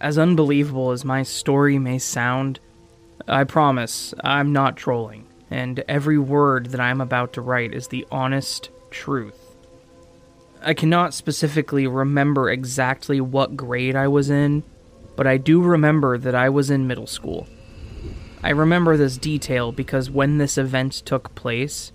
As 0.00 0.16
unbelievable 0.16 0.92
as 0.92 1.04
my 1.04 1.22
story 1.22 1.78
may 1.78 1.98
sound, 1.98 2.60
I 3.26 3.44
promise 3.44 4.14
I'm 4.22 4.52
not 4.52 4.76
trolling, 4.76 5.26
and 5.50 5.84
every 5.88 6.18
word 6.18 6.66
that 6.66 6.80
I'm 6.80 7.00
about 7.00 7.32
to 7.34 7.40
write 7.40 7.74
is 7.74 7.88
the 7.88 8.06
honest 8.10 8.70
truth. 8.90 9.56
I 10.62 10.72
cannot 10.72 11.14
specifically 11.14 11.86
remember 11.86 12.48
exactly 12.48 13.20
what 13.20 13.56
grade 13.56 13.96
I 13.96 14.08
was 14.08 14.30
in, 14.30 14.62
but 15.16 15.26
I 15.26 15.36
do 15.36 15.60
remember 15.60 16.16
that 16.16 16.34
I 16.34 16.48
was 16.48 16.70
in 16.70 16.86
middle 16.86 17.06
school. 17.06 17.48
I 18.42 18.50
remember 18.50 18.96
this 18.96 19.18
detail 19.18 19.72
because 19.72 20.10
when 20.10 20.38
this 20.38 20.56
event 20.56 20.92
took 20.92 21.34
place, 21.34 21.92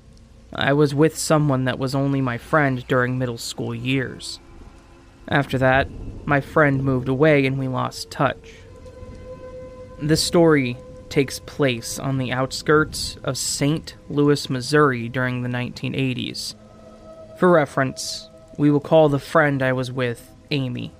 I 0.53 0.73
was 0.73 0.93
with 0.93 1.17
someone 1.17 1.65
that 1.65 1.79
was 1.79 1.95
only 1.95 2.21
my 2.21 2.37
friend 2.37 2.85
during 2.87 3.17
middle 3.17 3.37
school 3.37 3.73
years. 3.73 4.39
After 5.27 5.57
that, 5.57 5.87
my 6.25 6.41
friend 6.41 6.83
moved 6.83 7.07
away 7.07 7.45
and 7.45 7.57
we 7.57 7.67
lost 7.67 8.11
touch. 8.11 8.51
This 10.01 10.21
story 10.21 10.77
takes 11.09 11.39
place 11.39 11.97
on 11.97 12.17
the 12.17 12.33
outskirts 12.33 13.17
of 13.23 13.37
St. 13.37 13.95
Louis, 14.09 14.49
Missouri 14.49 15.07
during 15.07 15.43
the 15.43 15.49
1980s. 15.49 16.55
For 17.39 17.49
reference, 17.49 18.29
we 18.57 18.69
will 18.69 18.79
call 18.79 19.09
the 19.09 19.19
friend 19.19 19.63
I 19.63 19.73
was 19.73 19.91
with 19.91 20.29
Amy. 20.51 20.91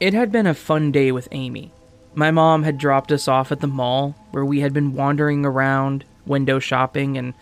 It 0.00 0.14
had 0.14 0.32
been 0.32 0.46
a 0.46 0.54
fun 0.54 0.92
day 0.92 1.12
with 1.12 1.28
Amy. 1.30 1.72
My 2.14 2.30
mom 2.30 2.62
had 2.62 2.78
dropped 2.78 3.10
us 3.10 3.26
off 3.26 3.50
at 3.50 3.60
the 3.60 3.66
mall 3.66 4.14
where 4.30 4.44
we 4.44 4.60
had 4.60 4.72
been 4.72 4.94
wandering 4.94 5.44
around, 5.44 6.04
window 6.26 6.58
shopping, 6.60 7.18
and 7.18 7.34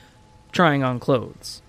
trying 0.50 0.82
on 0.82 0.98
clothes. 0.98 1.60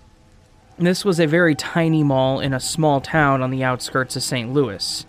This 0.78 1.04
was 1.04 1.20
a 1.20 1.26
very 1.26 1.54
tiny 1.54 2.02
mall 2.02 2.40
in 2.40 2.52
a 2.52 2.60
small 2.60 3.00
town 3.00 3.42
on 3.42 3.50
the 3.50 3.62
outskirts 3.62 4.16
of 4.16 4.22
St. 4.22 4.52
Louis. 4.52 5.06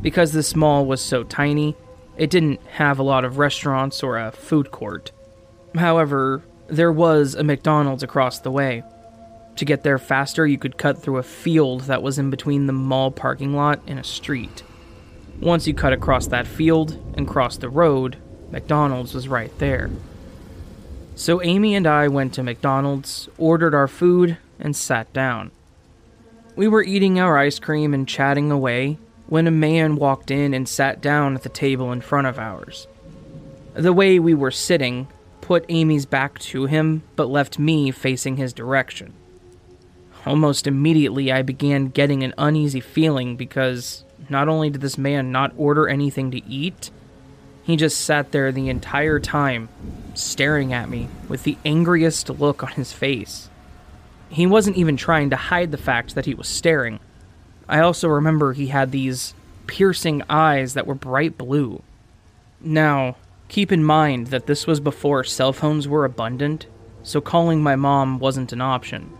Because 0.00 0.32
this 0.32 0.54
mall 0.54 0.86
was 0.86 1.00
so 1.00 1.24
tiny, 1.24 1.74
it 2.16 2.30
didn't 2.30 2.60
have 2.72 2.98
a 2.98 3.02
lot 3.02 3.24
of 3.24 3.38
restaurants 3.38 4.02
or 4.02 4.18
a 4.18 4.30
food 4.30 4.70
court. 4.70 5.10
However, 5.74 6.42
there 6.68 6.92
was 6.92 7.34
a 7.34 7.42
McDonald's 7.42 8.02
across 8.02 8.38
the 8.38 8.50
way. 8.50 8.82
To 9.56 9.64
get 9.64 9.82
there 9.82 9.98
faster, 9.98 10.46
you 10.46 10.58
could 10.58 10.78
cut 10.78 11.02
through 11.02 11.18
a 11.18 11.22
field 11.22 11.82
that 11.82 12.02
was 12.02 12.18
in 12.18 12.30
between 12.30 12.66
the 12.66 12.72
mall 12.72 13.10
parking 13.10 13.54
lot 13.54 13.80
and 13.86 13.98
a 13.98 14.04
street. 14.04 14.62
Once 15.42 15.66
you 15.66 15.74
cut 15.74 15.92
across 15.92 16.28
that 16.28 16.46
field 16.46 16.96
and 17.14 17.26
crossed 17.26 17.60
the 17.60 17.68
road, 17.68 18.16
McDonald's 18.52 19.12
was 19.12 19.26
right 19.26 19.58
there. 19.58 19.90
So 21.16 21.42
Amy 21.42 21.74
and 21.74 21.84
I 21.84 22.06
went 22.06 22.32
to 22.34 22.44
McDonald's, 22.44 23.28
ordered 23.38 23.74
our 23.74 23.88
food, 23.88 24.38
and 24.60 24.76
sat 24.76 25.12
down. 25.12 25.50
We 26.54 26.68
were 26.68 26.84
eating 26.84 27.18
our 27.18 27.36
ice 27.36 27.58
cream 27.58 27.92
and 27.92 28.06
chatting 28.06 28.52
away 28.52 28.98
when 29.26 29.48
a 29.48 29.50
man 29.50 29.96
walked 29.96 30.30
in 30.30 30.54
and 30.54 30.68
sat 30.68 31.00
down 31.00 31.34
at 31.34 31.42
the 31.42 31.48
table 31.48 31.90
in 31.90 32.02
front 32.02 32.28
of 32.28 32.38
ours. 32.38 32.86
The 33.74 33.92
way 33.92 34.20
we 34.20 34.34
were 34.34 34.52
sitting 34.52 35.08
put 35.40 35.64
Amy's 35.68 36.06
back 36.06 36.38
to 36.38 36.66
him, 36.66 37.02
but 37.16 37.28
left 37.28 37.58
me 37.58 37.90
facing 37.90 38.36
his 38.36 38.52
direction. 38.52 39.12
Almost 40.24 40.68
immediately, 40.68 41.32
I 41.32 41.42
began 41.42 41.88
getting 41.88 42.22
an 42.22 42.32
uneasy 42.38 42.80
feeling 42.80 43.34
because 43.34 44.04
not 44.32 44.48
only 44.48 44.70
did 44.70 44.80
this 44.80 44.98
man 44.98 45.30
not 45.30 45.52
order 45.56 45.88
anything 45.88 46.32
to 46.32 46.44
eat, 46.44 46.90
he 47.62 47.76
just 47.76 48.00
sat 48.00 48.32
there 48.32 48.50
the 48.50 48.68
entire 48.68 49.20
time, 49.20 49.68
staring 50.14 50.72
at 50.72 50.88
me 50.88 51.08
with 51.28 51.44
the 51.44 51.56
angriest 51.64 52.28
look 52.28 52.64
on 52.64 52.72
his 52.72 52.92
face. 52.92 53.48
He 54.28 54.46
wasn't 54.46 54.76
even 54.76 54.96
trying 54.96 55.30
to 55.30 55.36
hide 55.36 55.70
the 55.70 55.78
fact 55.78 56.14
that 56.14 56.26
he 56.26 56.34
was 56.34 56.48
staring. 56.48 56.98
I 57.68 57.78
also 57.78 58.08
remember 58.08 58.52
he 58.52 58.68
had 58.68 58.90
these 58.90 59.34
piercing 59.66 60.22
eyes 60.28 60.74
that 60.74 60.86
were 60.86 60.94
bright 60.94 61.38
blue. 61.38 61.82
Now, 62.60 63.16
keep 63.48 63.70
in 63.70 63.84
mind 63.84 64.28
that 64.28 64.46
this 64.46 64.66
was 64.66 64.80
before 64.80 65.22
cell 65.22 65.52
phones 65.52 65.86
were 65.86 66.04
abundant, 66.04 66.66
so 67.02 67.20
calling 67.20 67.62
my 67.62 67.76
mom 67.76 68.18
wasn't 68.18 68.52
an 68.52 68.60
option. 68.60 69.12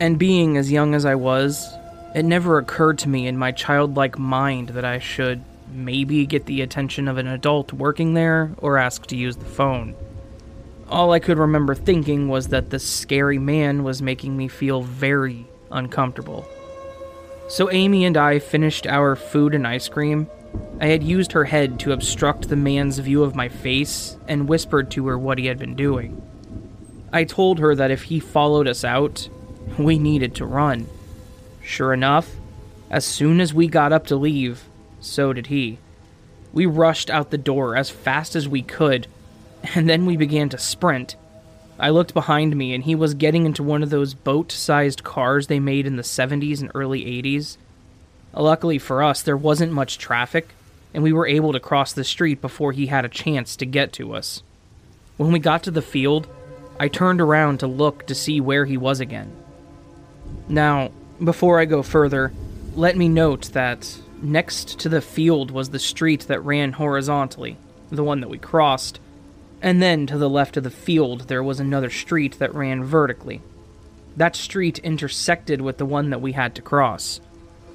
And 0.00 0.18
being 0.18 0.56
as 0.56 0.72
young 0.72 0.94
as 0.94 1.04
I 1.04 1.14
was, 1.14 1.72
it 2.14 2.24
never 2.24 2.58
occurred 2.58 2.98
to 2.98 3.08
me 3.08 3.26
in 3.26 3.38
my 3.38 3.52
childlike 3.52 4.18
mind 4.18 4.70
that 4.70 4.84
I 4.84 4.98
should 4.98 5.42
maybe 5.72 6.26
get 6.26 6.46
the 6.46 6.60
attention 6.60 7.08
of 7.08 7.16
an 7.18 7.26
adult 7.26 7.72
working 7.72 8.14
there 8.14 8.52
or 8.58 8.76
ask 8.78 9.06
to 9.06 9.16
use 9.16 9.36
the 9.36 9.44
phone. 9.44 9.94
All 10.88 11.12
I 11.12 11.20
could 11.20 11.38
remember 11.38 11.74
thinking 11.74 12.28
was 12.28 12.48
that 12.48 12.70
this 12.70 12.86
scary 12.86 13.38
man 13.38 13.82
was 13.82 14.02
making 14.02 14.36
me 14.36 14.48
feel 14.48 14.82
very 14.82 15.46
uncomfortable. 15.70 16.46
So 17.48 17.70
Amy 17.70 18.04
and 18.04 18.16
I 18.16 18.38
finished 18.38 18.86
our 18.86 19.16
food 19.16 19.54
and 19.54 19.66
ice 19.66 19.88
cream. 19.88 20.28
I 20.80 20.86
had 20.86 21.02
used 21.02 21.32
her 21.32 21.44
head 21.44 21.80
to 21.80 21.92
obstruct 21.92 22.48
the 22.48 22.56
man's 22.56 22.98
view 22.98 23.22
of 23.22 23.34
my 23.34 23.48
face 23.48 24.16
and 24.28 24.48
whispered 24.48 24.90
to 24.92 25.06
her 25.06 25.18
what 25.18 25.38
he 25.38 25.46
had 25.46 25.58
been 25.58 25.74
doing. 25.74 26.20
I 27.12 27.24
told 27.24 27.58
her 27.58 27.74
that 27.74 27.90
if 27.90 28.04
he 28.04 28.20
followed 28.20 28.68
us 28.68 28.84
out, 28.84 29.28
we 29.78 29.98
needed 29.98 30.34
to 30.36 30.46
run. 30.46 30.86
Sure 31.62 31.92
enough, 31.92 32.36
as 32.90 33.04
soon 33.04 33.40
as 33.40 33.54
we 33.54 33.66
got 33.66 33.92
up 33.92 34.06
to 34.08 34.16
leave, 34.16 34.64
so 35.00 35.32
did 35.32 35.46
he. 35.46 35.78
We 36.52 36.66
rushed 36.66 37.08
out 37.08 37.30
the 37.30 37.38
door 37.38 37.76
as 37.76 37.88
fast 37.88 38.36
as 38.36 38.48
we 38.48 38.62
could, 38.62 39.06
and 39.74 39.88
then 39.88 40.04
we 40.06 40.16
began 40.16 40.48
to 40.50 40.58
sprint. 40.58 41.16
I 41.78 41.90
looked 41.90 42.14
behind 42.14 42.54
me, 42.56 42.74
and 42.74 42.84
he 42.84 42.94
was 42.94 43.14
getting 43.14 43.46
into 43.46 43.62
one 43.62 43.82
of 43.82 43.90
those 43.90 44.14
boat 44.14 44.52
sized 44.52 45.02
cars 45.02 45.46
they 45.46 45.58
made 45.58 45.86
in 45.86 45.96
the 45.96 46.02
70s 46.02 46.60
and 46.60 46.70
early 46.74 47.04
80s. 47.04 47.56
Luckily 48.34 48.78
for 48.78 49.02
us, 49.02 49.22
there 49.22 49.36
wasn't 49.36 49.72
much 49.72 49.98
traffic, 49.98 50.50
and 50.94 51.02
we 51.02 51.12
were 51.12 51.26
able 51.26 51.52
to 51.52 51.60
cross 51.60 51.92
the 51.92 52.04
street 52.04 52.40
before 52.40 52.72
he 52.72 52.86
had 52.86 53.04
a 53.04 53.08
chance 53.08 53.56
to 53.56 53.66
get 53.66 53.92
to 53.94 54.14
us. 54.14 54.42
When 55.16 55.32
we 55.32 55.38
got 55.38 55.62
to 55.64 55.70
the 55.70 55.82
field, 55.82 56.26
I 56.78 56.88
turned 56.88 57.20
around 57.20 57.60
to 57.60 57.66
look 57.66 58.06
to 58.06 58.14
see 58.14 58.40
where 58.40 58.64
he 58.64 58.76
was 58.76 59.00
again. 59.00 59.32
Now, 60.48 60.90
before 61.22 61.58
I 61.58 61.64
go 61.64 61.82
further, 61.82 62.32
let 62.74 62.96
me 62.96 63.08
note 63.08 63.52
that 63.52 63.98
next 64.22 64.78
to 64.80 64.88
the 64.88 65.00
field 65.00 65.50
was 65.50 65.70
the 65.70 65.78
street 65.78 66.22
that 66.22 66.44
ran 66.44 66.72
horizontally, 66.72 67.56
the 67.90 68.04
one 68.04 68.20
that 68.20 68.28
we 68.28 68.38
crossed, 68.38 69.00
and 69.60 69.80
then 69.80 70.06
to 70.08 70.18
the 70.18 70.30
left 70.30 70.56
of 70.56 70.64
the 70.64 70.70
field, 70.70 71.28
there 71.28 71.42
was 71.42 71.60
another 71.60 71.90
street 71.90 72.38
that 72.38 72.54
ran 72.54 72.82
vertically. 72.82 73.40
That 74.16 74.36
street 74.36 74.78
intersected 74.80 75.60
with 75.60 75.78
the 75.78 75.86
one 75.86 76.10
that 76.10 76.20
we 76.20 76.32
had 76.32 76.54
to 76.56 76.62
cross. 76.62 77.20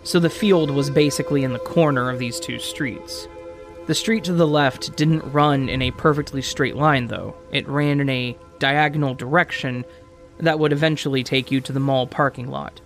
So 0.04 0.20
the 0.20 0.30
field 0.30 0.70
was 0.70 0.90
basically 0.90 1.44
in 1.44 1.54
the 1.54 1.60
corner 1.60 2.10
of 2.10 2.20
these 2.20 2.40
two 2.40 2.60
streets. 2.60 3.28
The 3.88 3.96
street 3.96 4.26
to 4.26 4.34
the 4.34 4.48
left 4.48 4.98
didn't 4.98 5.32
run 5.32 5.70
in 5.70 5.82
a 5.82 5.92
perfectly 5.92 6.42
straight 6.42 6.76
line, 6.76 7.08
though. 7.08 7.36
It 7.52 7.68
ran 7.70 8.02
in 8.02 8.10
a 8.10 8.38
diagonal 8.60 9.14
direction 9.14 9.86
that 10.40 10.60
would 10.60 10.74
eventually 10.74 11.24
take 11.24 11.52
you 11.52 11.62
to 11.62 11.72
the 11.72 11.80
mall 11.80 12.06
parking 12.06 12.50
lot. 12.50 12.82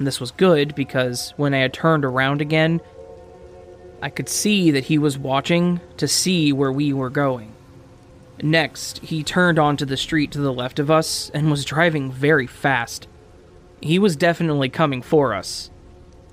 And 0.00 0.06
this 0.06 0.18
was 0.18 0.30
good 0.30 0.74
because 0.74 1.34
when 1.36 1.52
I 1.52 1.58
had 1.58 1.74
turned 1.74 2.06
around 2.06 2.40
again, 2.40 2.80
I 4.00 4.08
could 4.08 4.30
see 4.30 4.70
that 4.70 4.84
he 4.84 4.96
was 4.96 5.18
watching 5.18 5.78
to 5.98 6.08
see 6.08 6.54
where 6.54 6.72
we 6.72 6.94
were 6.94 7.10
going. 7.10 7.52
Next, 8.42 9.00
he 9.00 9.22
turned 9.22 9.58
onto 9.58 9.84
the 9.84 9.98
street 9.98 10.30
to 10.30 10.40
the 10.40 10.54
left 10.54 10.78
of 10.78 10.90
us 10.90 11.30
and 11.34 11.50
was 11.50 11.66
driving 11.66 12.10
very 12.10 12.46
fast. 12.46 13.08
He 13.82 13.98
was 13.98 14.16
definitely 14.16 14.70
coming 14.70 15.02
for 15.02 15.34
us. 15.34 15.68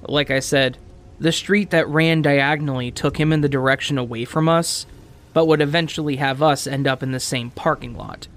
Like 0.03 0.31
I 0.31 0.39
said, 0.39 0.77
the 1.19 1.33
street 1.33 1.71
that 1.71 1.89
ran 1.89 2.21
diagonally 2.21 2.89
took 2.89 3.19
him 3.19 3.33
in 3.33 3.41
the 3.41 3.49
direction 3.49 3.97
away 3.97 4.23
from 4.23 4.47
us, 4.47 4.85
but 5.33 5.45
would 5.45 5.59
eventually 5.59 6.15
have 6.15 6.41
us 6.41 6.67
end 6.67 6.87
up 6.87 7.03
in 7.03 7.11
the 7.11 7.19
same 7.19 7.49
parking 7.49 7.97
lot. 7.97 8.29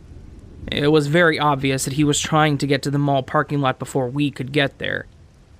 It 0.72 0.88
was 0.88 1.06
very 1.06 1.38
obvious 1.38 1.84
that 1.84 1.94
he 1.94 2.02
was 2.02 2.18
trying 2.18 2.58
to 2.58 2.66
get 2.66 2.82
to 2.82 2.90
the 2.90 2.98
mall 2.98 3.22
parking 3.22 3.60
lot 3.60 3.78
before 3.78 4.08
we 4.08 4.32
could 4.32 4.50
get 4.50 4.78
there. 4.78 5.06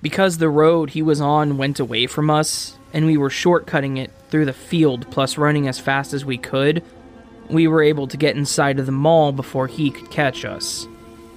Because 0.01 0.37
the 0.37 0.49
road 0.49 0.91
he 0.91 1.01
was 1.01 1.21
on 1.21 1.57
went 1.57 1.79
away 1.79 2.07
from 2.07 2.29
us, 2.29 2.77
and 2.93 3.05
we 3.05 3.17
were 3.17 3.29
shortcutting 3.29 3.97
it 3.97 4.11
through 4.29 4.45
the 4.45 4.53
field 4.53 5.09
plus 5.11 5.37
running 5.37 5.67
as 5.67 5.79
fast 5.79 6.13
as 6.13 6.25
we 6.25 6.37
could, 6.37 6.83
we 7.49 7.67
were 7.67 7.83
able 7.83 8.07
to 8.07 8.17
get 8.17 8.35
inside 8.35 8.79
of 8.79 8.85
the 8.85 8.91
mall 8.91 9.31
before 9.31 9.67
he 9.67 9.91
could 9.91 10.09
catch 10.09 10.45
us. 10.45 10.87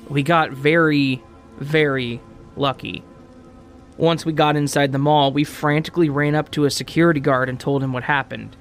We 0.09 0.23
got 0.23 0.51
very, 0.51 1.23
very 1.59 2.21
lucky. 2.57 3.03
Once 3.97 4.25
we 4.25 4.33
got 4.33 4.57
inside 4.57 4.93
the 4.93 4.99
mall, 4.99 5.33
we 5.33 5.45
frantically 5.45 6.09
ran 6.09 6.35
up 6.35 6.51
to 6.53 6.65
a 6.65 6.71
security 6.71 7.21
guard 7.21 7.49
and 7.49 7.61
told 7.61 7.83
him 7.83 7.93
what 7.93 8.05
happened. 8.05 8.57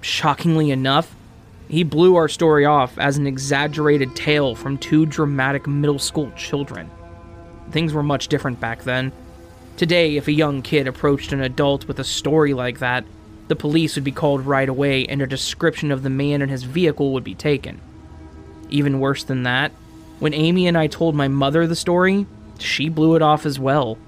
Shockingly 0.00 0.70
enough, 0.70 1.14
he 1.68 1.82
blew 1.82 2.16
our 2.16 2.28
story 2.28 2.64
off 2.64 2.98
as 2.98 3.16
an 3.16 3.26
exaggerated 3.26 4.14
tale 4.14 4.54
from 4.54 4.78
two 4.78 5.06
dramatic 5.06 5.66
middle 5.66 5.98
school 5.98 6.30
children. 6.32 6.90
Things 7.70 7.92
were 7.92 8.02
much 8.02 8.28
different 8.28 8.60
back 8.60 8.84
then. 8.84 9.12
Today, 9.76 10.16
if 10.16 10.26
a 10.26 10.32
young 10.32 10.62
kid 10.62 10.88
approached 10.88 11.32
an 11.32 11.42
adult 11.42 11.86
with 11.86 11.98
a 11.98 12.04
story 12.04 12.54
like 12.54 12.78
that, 12.78 13.04
the 13.48 13.56
police 13.56 13.94
would 13.94 14.04
be 14.04 14.12
called 14.12 14.46
right 14.46 14.68
away 14.68 15.04
and 15.06 15.20
a 15.20 15.26
description 15.26 15.92
of 15.92 16.02
the 16.02 16.08
man 16.08 16.40
and 16.40 16.50
his 16.50 16.62
vehicle 16.62 17.12
would 17.12 17.24
be 17.24 17.34
taken. 17.34 17.80
Even 18.70 19.00
worse 19.00 19.22
than 19.22 19.42
that, 19.42 19.72
when 20.18 20.32
Amy 20.32 20.66
and 20.66 20.78
I 20.78 20.86
told 20.86 21.14
my 21.14 21.28
mother 21.28 21.66
the 21.66 21.76
story, 21.76 22.26
she 22.58 22.88
blew 22.88 23.16
it 23.16 23.22
off 23.22 23.44
as 23.44 23.58
well. 23.58 23.98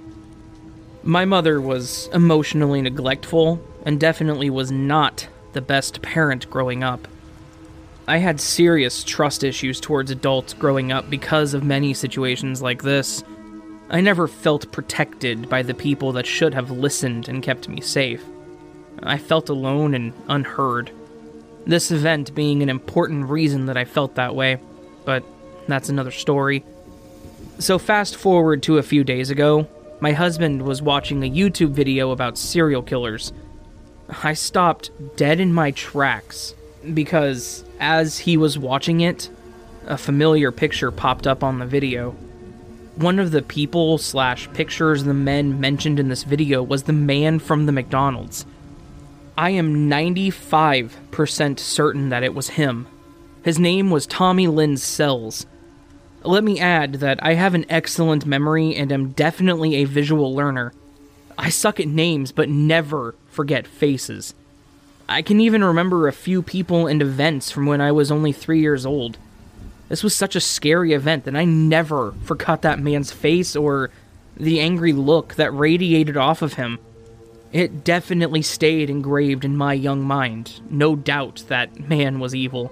My 1.03 1.27
mother 1.27 1.61
was 1.61 2.09
emotionally 2.15 2.81
neglectful 2.81 3.63
and 3.85 4.01
definitely 4.01 4.49
was 4.49 4.73
not 4.73 5.29
the 5.53 5.61
best 5.61 6.01
parent 6.01 6.49
growing 6.49 6.83
up. 6.83 7.07
I 8.07 8.17
had 8.17 8.41
serious 8.41 9.05
trust 9.05 9.45
issues 9.45 9.81
towards 9.81 10.11
adults 10.11 10.55
growing 10.55 10.93
up 10.93 11.11
because 11.11 11.53
of 11.53 11.63
many 11.63 11.93
situations 11.93 12.63
like 12.63 12.83
this. 12.83 13.23
I 13.91 14.01
never 14.03 14.29
felt 14.29 14.71
protected 14.71 15.49
by 15.49 15.63
the 15.63 15.75
people 15.75 16.13
that 16.13 16.27
should 16.27 16.53
have 16.53 16.71
listened 16.71 17.29
and 17.29 17.43
kept 17.43 17.69
me 17.69 17.81
safe. 17.81 18.23
I 19.03 19.17
felt 19.17 19.49
alone 19.49 19.95
and 19.95 20.13
unheard. 20.29 20.91
This 21.67 21.91
event 21.91 22.35
being 22.35 22.63
an 22.63 22.69
important 22.69 23.31
reason 23.31 23.67
that 23.67 23.77
I 23.77 23.85
felt 23.85 24.17
that 24.17 24.35
way, 24.35 24.59
but 25.05 25.25
that's 25.67 25.89
another 25.89 26.11
story. 26.11 26.65
So, 27.59 27.79
fast 27.79 28.17
forward 28.17 28.63
to 28.65 28.79
a 28.79 28.83
few 28.83 29.05
days 29.05 29.31
ago, 29.31 29.69
my 30.01 30.13
husband 30.13 30.63
was 30.63 30.83
watching 30.83 31.23
a 31.23 31.31
YouTube 31.31 31.71
video 31.71 32.11
about 32.11 32.39
serial 32.39 32.83
killers. 32.83 33.33
I 34.23 34.35
stopped 34.35 34.91
dead 35.17 35.41
in 35.41 35.53
my 35.53 35.71
tracks 35.71 36.55
because 36.95 37.65
as 37.81 38.19
he 38.19 38.37
was 38.37 38.59
watching 38.59 39.01
it, 39.01 39.29
a 39.87 39.99
familiar 39.99 40.53
picture 40.53 40.91
popped 40.91 41.27
up 41.27 41.43
on 41.43 41.59
the 41.59 41.67
video. 41.67 42.15
One 42.99 43.21
of 43.21 43.31
the 43.31 43.43
people 43.43 43.97
slash 43.99 44.53
pictures 44.55 45.05
the 45.05 45.15
men 45.15 45.61
mentioned 45.61 46.01
in 46.01 46.09
this 46.09 46.25
video 46.25 46.65
was 46.65 46.83
the 46.83 46.93
man 46.93 47.39
from 47.39 47.67
the 47.67 47.71
McDonald's. 47.71 48.45
I 49.37 49.51
am 49.51 49.89
95% 49.89 51.61
certain 51.61 52.09
that 52.09 52.25
it 52.25 52.35
was 52.35 52.49
him. 52.49 52.89
His 53.45 53.57
name 53.57 53.93
was 53.93 54.05
Tommy 54.05 54.49
Lynn 54.49 54.77
Sells. 54.77 55.47
Let 56.25 56.43
me 56.43 56.59
add 56.59 56.95
that 56.95 57.21
I 57.23 57.35
have 57.35 57.55
an 57.55 57.67
excellent 57.69 58.27
memory 58.27 58.75
and 58.75 58.91
am 58.91 59.13
definitely 59.13 59.77
a 59.77 59.85
visual 59.85 60.35
learner. 60.35 60.73
I 61.39 61.51
suck 61.51 61.79
at 61.79 61.87
names 61.87 62.33
but 62.33 62.49
never 62.49 63.15
forget 63.31 63.69
faces. 63.69 64.35
I 65.09 65.23
can 65.23 65.41
even 65.41 65.63
remember 65.63 66.09
a 66.09 66.13
few 66.13 66.43
people 66.43 66.89
and 66.89 67.01
events 67.01 67.53
from 67.53 67.67
when 67.67 67.81
I 67.81 67.93
was 67.93 68.11
only 68.11 68.33
three 68.33 68.61
years 68.61 68.85
old. 68.85 69.19
This 69.89 70.03
was 70.03 70.15
such 70.15 70.37
a 70.37 70.41
scary 70.41 70.93
event 70.93 71.25
that 71.25 71.37
I 71.37 71.45
never 71.45 72.13
forgot 72.23 72.63
that 72.63 72.79
man's 72.79 73.11
face 73.11 73.57
or 73.57 73.91
the 74.37 74.61
angry 74.61 74.93
look 74.93 75.35
that 75.35 75.53
radiated 75.53 76.17
off 76.17 76.43
of 76.43 76.55
him. 76.55 76.79
It 77.53 77.85
definitely 77.85 78.43
stayed 78.43 78.91
engraved 78.91 79.45
in 79.45 79.57
my 79.57 79.73
young 79.73 80.03
mind. 80.03 80.61
No 80.69 80.95
doubt 80.95 81.45
that 81.49 81.89
man 81.89 82.21
was 82.21 82.35
evil. 82.35 82.71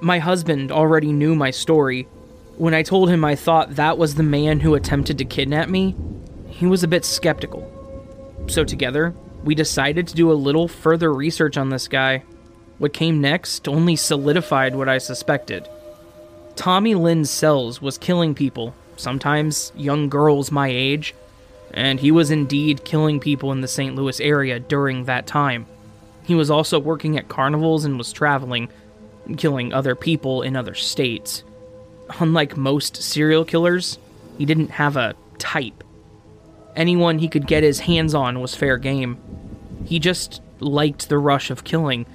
My 0.00 0.18
husband 0.18 0.70
already 0.70 1.12
knew 1.12 1.34
my 1.34 1.50
story. 1.50 2.06
When 2.58 2.74
I 2.74 2.82
told 2.82 3.08
him 3.08 3.24
I 3.24 3.34
thought 3.34 3.76
that 3.76 3.96
was 3.96 4.14
the 4.14 4.22
man 4.22 4.60
who 4.60 4.74
attempted 4.74 5.16
to 5.18 5.24
kidnap 5.24 5.70
me, 5.70 5.96
he 6.48 6.66
was 6.66 6.82
a 6.82 6.88
bit 6.88 7.06
skeptical. 7.06 7.68
So, 8.48 8.64
together, 8.64 9.14
we 9.42 9.54
decided 9.54 10.06
to 10.08 10.14
do 10.14 10.30
a 10.30 10.34
little 10.34 10.68
further 10.68 11.12
research 11.12 11.56
on 11.56 11.70
this 11.70 11.88
guy. 11.88 12.24
What 12.78 12.92
came 12.92 13.20
next 13.20 13.66
only 13.68 13.96
solidified 13.96 14.74
what 14.74 14.88
I 14.88 14.98
suspected. 14.98 15.68
Tommy 16.56 16.94
Lynn 16.94 17.24
Sells 17.24 17.80
was 17.80 17.98
killing 17.98 18.34
people, 18.34 18.74
sometimes 18.96 19.72
young 19.74 20.08
girls 20.08 20.50
my 20.50 20.68
age, 20.68 21.14
and 21.72 21.98
he 21.98 22.10
was 22.10 22.30
indeed 22.30 22.84
killing 22.84 23.18
people 23.18 23.52
in 23.52 23.62
the 23.62 23.68
St. 23.68 23.94
Louis 23.94 24.20
area 24.20 24.60
during 24.60 25.04
that 25.04 25.26
time. 25.26 25.66
He 26.24 26.34
was 26.34 26.50
also 26.50 26.78
working 26.78 27.16
at 27.16 27.28
carnivals 27.28 27.84
and 27.84 27.98
was 27.98 28.12
traveling, 28.12 28.68
killing 29.36 29.72
other 29.72 29.94
people 29.94 30.42
in 30.42 30.54
other 30.54 30.74
states. 30.74 31.42
Unlike 32.20 32.56
most 32.56 33.02
serial 33.02 33.44
killers, 33.44 33.98
he 34.36 34.44
didn't 34.44 34.72
have 34.72 34.96
a 34.96 35.14
type. 35.38 35.82
Anyone 36.76 37.18
he 37.18 37.28
could 37.28 37.46
get 37.46 37.62
his 37.62 37.80
hands 37.80 38.14
on 38.14 38.40
was 38.40 38.54
fair 38.54 38.76
game. 38.76 39.18
He 39.86 39.98
just 39.98 40.42
liked 40.60 41.08
the 41.08 41.18
rush 41.18 41.50
of 41.50 41.64
killing. 41.64 42.06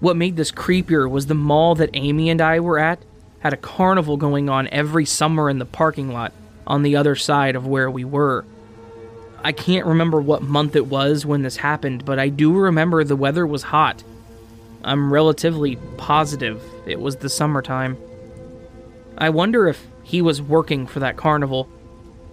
What 0.00 0.16
made 0.16 0.36
this 0.36 0.52
creepier 0.52 1.08
was 1.08 1.26
the 1.26 1.34
mall 1.34 1.74
that 1.76 1.90
Amy 1.94 2.30
and 2.30 2.40
I 2.40 2.60
were 2.60 2.78
at 2.78 3.04
had 3.40 3.52
a 3.52 3.58
carnival 3.58 4.16
going 4.16 4.48
on 4.48 4.68
every 4.68 5.04
summer 5.04 5.50
in 5.50 5.58
the 5.58 5.64
parking 5.64 6.12
lot 6.12 6.32
on 6.66 6.82
the 6.82 6.96
other 6.96 7.16
side 7.16 7.56
of 7.56 7.66
where 7.66 7.90
we 7.90 8.04
were. 8.04 8.44
I 9.42 9.52
can't 9.52 9.86
remember 9.86 10.20
what 10.20 10.42
month 10.42 10.76
it 10.76 10.86
was 10.86 11.24
when 11.24 11.42
this 11.42 11.56
happened, 11.56 12.04
but 12.04 12.18
I 12.18 12.28
do 12.28 12.52
remember 12.52 13.02
the 13.02 13.16
weather 13.16 13.46
was 13.46 13.62
hot. 13.62 14.04
I'm 14.84 15.12
relatively 15.12 15.76
positive 15.96 16.62
it 16.86 17.00
was 17.00 17.16
the 17.16 17.28
summertime. 17.28 17.96
I 19.16 19.30
wonder 19.30 19.68
if 19.68 19.86
he 20.02 20.22
was 20.22 20.42
working 20.42 20.86
for 20.86 21.00
that 21.00 21.16
carnival. 21.16 21.68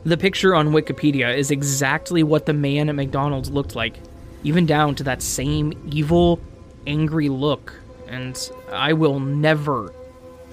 The 0.04 0.18
picture 0.18 0.56
on 0.56 0.70
Wikipedia 0.70 1.36
is 1.36 1.52
exactly 1.52 2.24
what 2.24 2.46
the 2.46 2.54
man 2.54 2.90
at 2.90 2.96
McDonald's 2.96 3.50
looked 3.50 3.76
like, 3.76 4.00
even 4.44 4.66
down 4.66 4.96
to 4.96 5.04
that 5.04 5.22
same 5.22 5.74
evil, 5.92 6.40
angry 6.86 7.30
look, 7.30 7.74
and 8.08 8.50
I 8.72 8.94
will 8.94 9.20
never 9.20 9.94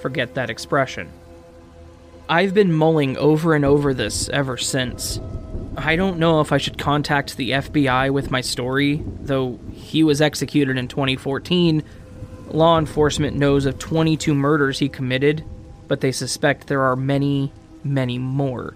forget 0.04 0.34
that 0.34 0.50
expression. 0.50 1.10
I've 2.28 2.52
been 2.52 2.74
mulling 2.74 3.16
over 3.16 3.54
and 3.54 3.64
over 3.64 3.94
this 3.94 4.28
ever 4.28 4.58
since. 4.58 5.18
I 5.78 5.96
don't 5.96 6.18
know 6.18 6.42
if 6.42 6.52
I 6.52 6.58
should 6.58 6.76
contact 6.76 7.38
the 7.38 7.52
FBI 7.52 8.10
with 8.12 8.30
my 8.30 8.42
story, 8.42 9.02
though 9.22 9.58
he 9.72 10.04
was 10.04 10.20
executed 10.20 10.76
in 10.76 10.88
2014. 10.88 11.82
Law 12.48 12.78
enforcement 12.78 13.34
knows 13.34 13.64
of 13.64 13.78
22 13.78 14.34
murders 14.34 14.78
he 14.78 14.90
committed, 14.90 15.42
but 15.88 16.02
they 16.02 16.12
suspect 16.12 16.66
there 16.66 16.82
are 16.82 16.96
many, 16.96 17.50
many 17.82 18.18
more. 18.18 18.74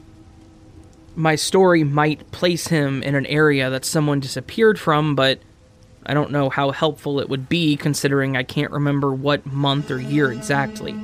My 1.14 1.34
story 1.34 1.84
might 1.84 2.32
place 2.32 2.68
him 2.68 3.02
in 3.02 3.14
an 3.14 3.26
area 3.26 3.68
that 3.68 3.84
someone 3.84 4.20
disappeared 4.20 4.80
from, 4.80 5.14
but 5.14 5.40
I 6.06 6.14
don't 6.14 6.30
know 6.30 6.48
how 6.48 6.70
helpful 6.70 7.20
it 7.20 7.28
would 7.28 7.50
be 7.50 7.76
considering 7.76 8.34
I 8.34 8.44
can't 8.44 8.72
remember 8.72 9.12
what 9.12 9.44
month 9.44 9.90
or 9.90 10.00
year 10.00 10.32
exactly. 10.32 10.96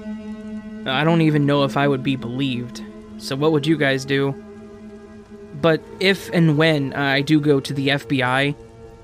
I 0.86 1.04
don't 1.04 1.22
even 1.22 1.46
know 1.46 1.64
if 1.64 1.76
I 1.76 1.88
would 1.88 2.02
be 2.02 2.16
believed. 2.16 2.82
So, 3.18 3.36
what 3.36 3.52
would 3.52 3.66
you 3.66 3.76
guys 3.76 4.04
do? 4.04 4.34
But 5.60 5.82
if 6.00 6.30
and 6.32 6.58
when 6.58 6.92
I 6.92 7.22
do 7.22 7.40
go 7.40 7.60
to 7.60 7.72
the 7.72 7.88
FBI, 7.88 8.54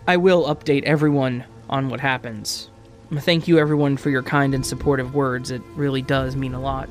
I 0.07 0.17
will 0.17 0.45
update 0.45 0.83
everyone 0.83 1.45
on 1.69 1.89
what 1.89 2.01
happens. 2.01 2.69
Thank 3.13 3.49
you, 3.49 3.59
everyone, 3.59 3.97
for 3.97 4.11
your 4.11 4.23
kind 4.23 4.55
and 4.55 4.65
supportive 4.65 5.15
words. 5.15 5.51
It 5.51 5.63
really 5.75 6.03
does 6.03 6.37
mean 6.37 6.55
a 6.55 6.61
lot. 6.61 6.89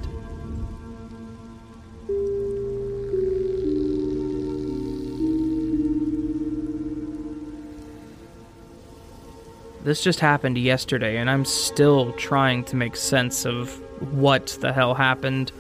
This 9.84 10.04
just 10.04 10.20
happened 10.20 10.58
yesterday, 10.58 11.18
and 11.18 11.30
I'm 11.30 11.46
still 11.46 12.12
trying 12.14 12.64
to 12.66 12.76
make 12.76 12.96
sense 12.96 13.46
of 13.46 13.82
what 14.02 14.58
the 14.62 14.74
hell 14.74 14.96
happened. 14.96 15.52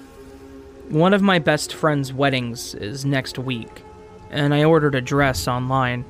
One 0.89 1.13
of 1.13 1.21
my 1.21 1.39
best 1.39 1.73
friend's 1.73 2.11
weddings 2.11 2.73
is 2.75 3.05
next 3.05 3.37
week, 3.37 3.83
and 4.31 4.53
I 4.53 4.63
ordered 4.63 4.95
a 4.95 5.01
dress 5.01 5.47
online. 5.47 6.05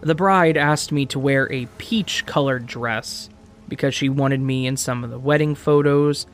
The 0.00 0.14
bride 0.14 0.56
asked 0.56 0.92
me 0.92 1.06
to 1.06 1.18
wear 1.18 1.50
a 1.52 1.66
peach 1.78 2.24
colored 2.26 2.66
dress 2.66 3.28
because 3.68 3.94
she 3.94 4.08
wanted 4.08 4.40
me 4.40 4.66
in 4.66 4.76
some 4.76 5.04
of 5.04 5.10
the 5.10 5.18
wedding 5.18 5.54
photos 5.54 6.26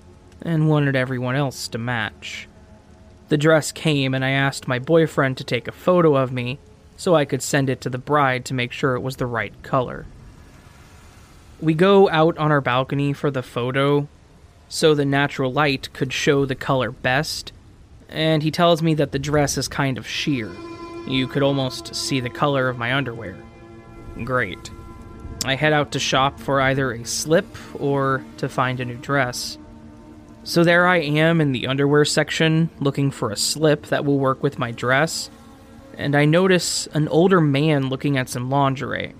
and 0.43 0.69
wanted 0.69 0.97
everyone 0.97 1.37
else 1.37 1.69
to 1.69 1.79
match. 1.79 2.49
The 3.29 3.39
dress 3.39 3.73
came, 3.73 4.15
and 4.15 4.25
I 4.25 4.31
asked 4.31 4.69
my 4.69 4.79
boyfriend 4.79 5.39
to 5.39 5.45
take 5.45 5.67
a 5.67 5.73
photo 5.73 6.17
of 6.17 6.33
me 6.33 6.59
so 6.97 7.15
I 7.15 7.25
could 7.25 7.43
send 7.43 7.71
it 7.71 7.81
to 7.81 7.91
the 7.91 7.99
bride 7.99 8.45
to 8.45 8.55
make 8.55 8.73
sure 8.73 8.95
it 8.95 9.01
was 9.01 9.17
the 9.17 9.27
right 9.27 9.55
color. 9.63 10.07
We 11.61 11.75
go 11.75 12.11
out 12.11 12.37
on 12.39 12.53
our 12.53 12.61
balcony 12.61 13.13
for 13.13 13.31
the 13.31 13.43
photo 13.43 14.07
so 14.73 14.95
the 14.95 15.05
natural 15.05 15.53
light 15.53 15.93
could 15.93 16.11
show 16.15 16.47
the 16.47 16.55
color 16.55 16.91
best, 16.91 17.53
and 18.09 18.43
he 18.43 18.51
tells 18.51 18.81
me 18.81 18.95
that 18.95 19.13
the 19.13 19.19
dress 19.19 19.59
is 19.59 19.69
kind 19.69 19.99
of 19.99 20.09
sheer. 20.09 20.51
You 21.07 21.29
could 21.29 21.43
almost 21.43 21.95
see 21.95 22.21
the 22.21 22.31
color 22.31 22.71
of 22.71 22.79
my 22.79 22.95
underwear. 22.95 23.37
Great. 24.25 24.71
I 25.45 25.57
head 25.57 25.75
out 25.75 25.93
to 25.93 25.99
shop 25.99 26.41
for 26.41 26.59
either 26.59 26.91
a 26.91 27.05
slip 27.05 27.45
or 27.79 28.25
to 28.39 28.49
find 28.49 28.81
a 28.81 28.87
new 28.87 28.97
dress. 28.97 29.59
So 30.43 30.65
there 30.65 30.87
I 30.87 31.01
am 31.01 31.43
in 31.43 31.53
the 31.53 31.67
underwear 31.67 32.07
section 32.07 32.71
looking 32.81 33.11
for 33.11 33.31
a 33.31 33.37
slip 33.37 33.89
that 33.89 34.07
will 34.07 34.19
work 34.19 34.43
with 34.43 34.59
my 34.59 34.71
dress, 34.71 35.29
and 35.99 36.17
I 36.17 36.25
notice 36.25 36.87
an 36.95 37.09
older 37.09 37.43
man 37.43 37.91
looking 37.91 38.17
at 38.17 38.31
some 38.31 38.49
lingerie. 38.49 39.13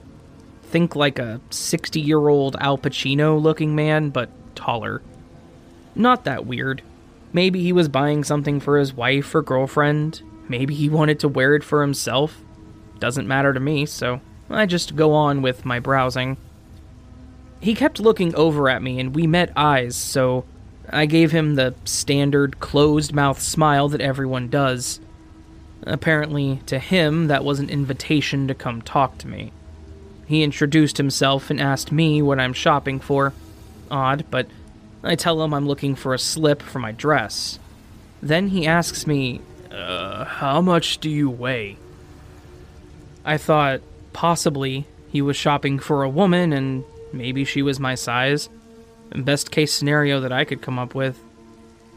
Think 0.63 0.97
like 0.97 1.19
a 1.19 1.43
60 1.51 2.01
year 2.01 2.27
old 2.27 2.57
Al 2.59 2.79
Pacino 2.79 3.39
looking 3.39 3.75
man, 3.75 4.09
but 4.09 4.31
taller. 4.55 5.03
Not 5.95 6.25
that 6.25 6.47
weird. 6.47 6.83
Maybe 7.33 7.63
he 7.63 7.73
was 7.73 7.89
buying 7.89 8.25
something 8.25 8.61
for 8.61 8.79
his 8.79 8.93
wife 8.93 9.35
or 9.35 9.43
girlfriend, 9.43 10.23
Maybe 10.49 10.75
he 10.75 10.91
wanted 10.91 11.19
to 11.21 11.29
wear 11.29 11.55
it 11.55 11.65
for 11.65 11.81
himself. 11.81 12.43
Doesn't 12.99 13.27
matter 13.27 13.55
to 13.55 13.61
me, 13.61 13.87
so 13.87 14.21
I 14.51 14.67
just 14.67 14.97
go 14.97 15.15
on 15.15 15.41
with 15.41 15.65
my 15.65 15.79
browsing. 15.79 16.37
He 17.61 17.75
kept 17.75 18.01
looking 18.01 18.35
over 18.35 18.69
at 18.69 18.83
me, 18.83 19.01
and 19.01 19.15
we 19.15 19.27
met 19.27 19.51
eyes, 19.57 19.97
so 19.97 20.45
I 20.91 21.07
gave 21.07 21.33
him 21.33 21.55
the 21.55 21.75
standard 21.85 22.61
closed 22.61 23.15
mouth 23.15 23.41
smile 23.41 23.89
that 23.89 24.01
everyone 24.01 24.49
does. 24.49 25.01
Apparently, 25.85 26.61
to 26.67 26.79
him, 26.79 27.29
that 27.29 27.45
was 27.45 27.59
an 27.59 27.71
invitation 27.71 28.47
to 28.49 28.55
come 28.55 28.83
talk 28.83 29.19
to 29.19 29.29
me. 29.29 29.53
He 30.27 30.43
introduced 30.43 30.99
himself 30.99 31.51
and 31.51 31.61
asked 31.61 31.91
me 31.91 32.21
what 32.21 32.39
I'm 32.39 32.53
shopping 32.53 33.01
for. 33.01 33.33
Odd, 33.91 34.27
but 34.31 34.49
I 35.05 35.17
tell 35.17 35.43
him 35.43 35.53
I'm 35.53 35.67
looking 35.67 35.95
for 35.95 36.15
a 36.15 36.19
slip 36.19 36.63
for 36.63 36.79
my 36.79 36.93
dress. 36.93 37.59
Then 38.23 38.49
he 38.49 38.67
asks 38.67 39.07
me, 39.07 39.41
uh, 39.71 40.25
How 40.25 40.61
much 40.61 40.99
do 40.99 41.11
you 41.11 41.29
weigh? 41.29 41.77
I 43.25 43.37
thought 43.37 43.81
possibly 44.13 44.87
he 45.11 45.23
was 45.23 45.37
shopping 45.37 45.79
for 45.79 46.03
a 46.03 46.09
woman 46.09 46.53
and 46.53 46.85
maybe 47.13 47.45
she 47.45 47.63
was 47.63 47.81
my 47.81 47.95
size. 47.95 48.49
Best 49.15 49.51
case 49.51 49.73
scenario 49.73 50.21
that 50.21 50.33
I 50.33 50.45
could 50.45 50.63
come 50.63 50.79
up 50.79 50.95
with. 50.95 51.21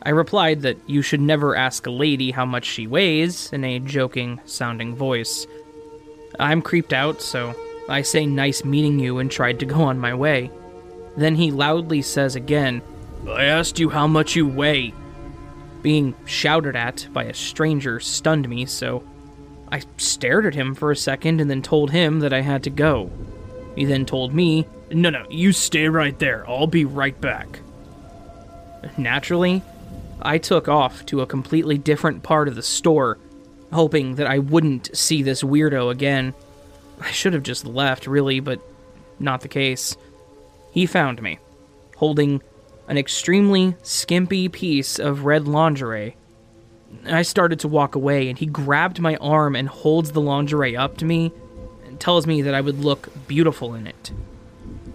I 0.02 0.10
replied 0.10 0.62
that 0.62 0.78
you 0.86 1.02
should 1.02 1.22
never 1.22 1.56
ask 1.56 1.86
a 1.88 1.92
lady 1.92 2.32
how 2.32 2.46
much 2.46 2.66
she 2.66 2.86
weighs 2.86 3.52
in 3.54 3.64
a 3.64 3.80
joking 3.80 4.40
sounding 4.46 4.96
voice. 4.96 5.48
I'm 6.40 6.62
creeped 6.62 6.94
out, 6.94 7.22
so 7.22 7.56
I 7.88 8.02
say 8.02 8.26
nice 8.26 8.64
meeting 8.64 9.00
you 9.00 9.20
and 9.20 9.32
tried 9.32 9.60
to 9.60 9.66
go 9.66 9.82
on 9.84 9.98
my 9.98 10.14
way. 10.14 10.52
Then 11.18 11.36
he 11.36 11.50
loudly 11.50 12.02
says 12.02 12.36
again, 12.36 12.82
I 13.28 13.46
asked 13.46 13.80
you 13.80 13.90
how 13.90 14.08
much 14.08 14.36
you 14.36 14.48
weigh. 14.48 14.94
Being 15.82 16.16
shouted 16.26 16.76
at 16.76 17.08
by 17.14 17.26
a 17.26 17.34
stranger 17.34 18.00
stunned 18.00 18.48
me, 18.48 18.66
so 18.66 19.04
I 19.72 19.82
stared 19.98 20.46
at 20.46 20.56
him 20.56 20.76
for 20.76 20.92
a 20.92 20.96
second 20.96 21.42
and 21.42 21.50
then 21.50 21.62
told 21.62 21.92
him 21.92 22.20
that 22.20 22.34
I 22.34 22.42
had 22.42 22.64
to 22.64 22.70
go. 22.70 23.12
He 23.76 23.86
then 23.86 24.06
told 24.06 24.34
me, 24.34 24.68
No, 24.92 25.10
no, 25.10 25.26
you 25.30 25.52
stay 25.52 25.90
right 25.90 26.18
there. 26.18 26.48
I'll 26.50 26.68
be 26.68 26.86
right 26.86 27.20
back. 27.20 27.60
Naturally, 28.98 29.64
I 30.22 30.38
took 30.38 30.68
off 30.68 31.06
to 31.08 31.22
a 31.22 31.28
completely 31.28 31.78
different 31.78 32.24
part 32.24 32.48
of 32.48 32.56
the 32.56 32.64
store, 32.64 33.18
hoping 33.74 34.16
that 34.16 34.28
I 34.28 34.40
wouldn't 34.40 34.96
see 34.96 35.24
this 35.24 35.44
weirdo 35.44 35.92
again. 35.92 36.34
I 37.02 37.12
should 37.12 37.34
have 37.34 37.44
just 37.44 37.66
left, 37.66 38.08
really, 38.08 38.40
but 38.40 38.62
not 39.20 39.42
the 39.42 39.48
case. 39.48 39.98
He 40.72 40.86
found 40.86 41.22
me, 41.22 41.40
holding 41.98 42.42
an 42.88 42.98
extremely 42.98 43.76
skimpy 43.82 44.50
piece 44.50 45.00
of 45.00 45.26
red 45.26 45.48
lingerie. 45.48 46.16
I 47.06 47.24
started 47.24 47.60
to 47.62 47.68
walk 47.68 47.96
away, 47.96 48.30
and 48.30 48.38
he 48.38 48.46
grabbed 48.46 49.00
my 49.00 49.16
arm 49.18 49.56
and 49.56 49.68
holds 49.68 50.12
the 50.12 50.22
lingerie 50.22 50.78
up 50.78 50.98
to 50.98 51.06
me 51.06 51.32
and 51.86 52.00
tells 52.00 52.28
me 52.28 52.42
that 52.44 52.54
I 52.54 52.62
would 52.62 52.80
look 52.80 53.10
beautiful 53.28 53.74
in 53.74 53.88
it. 53.88 54.12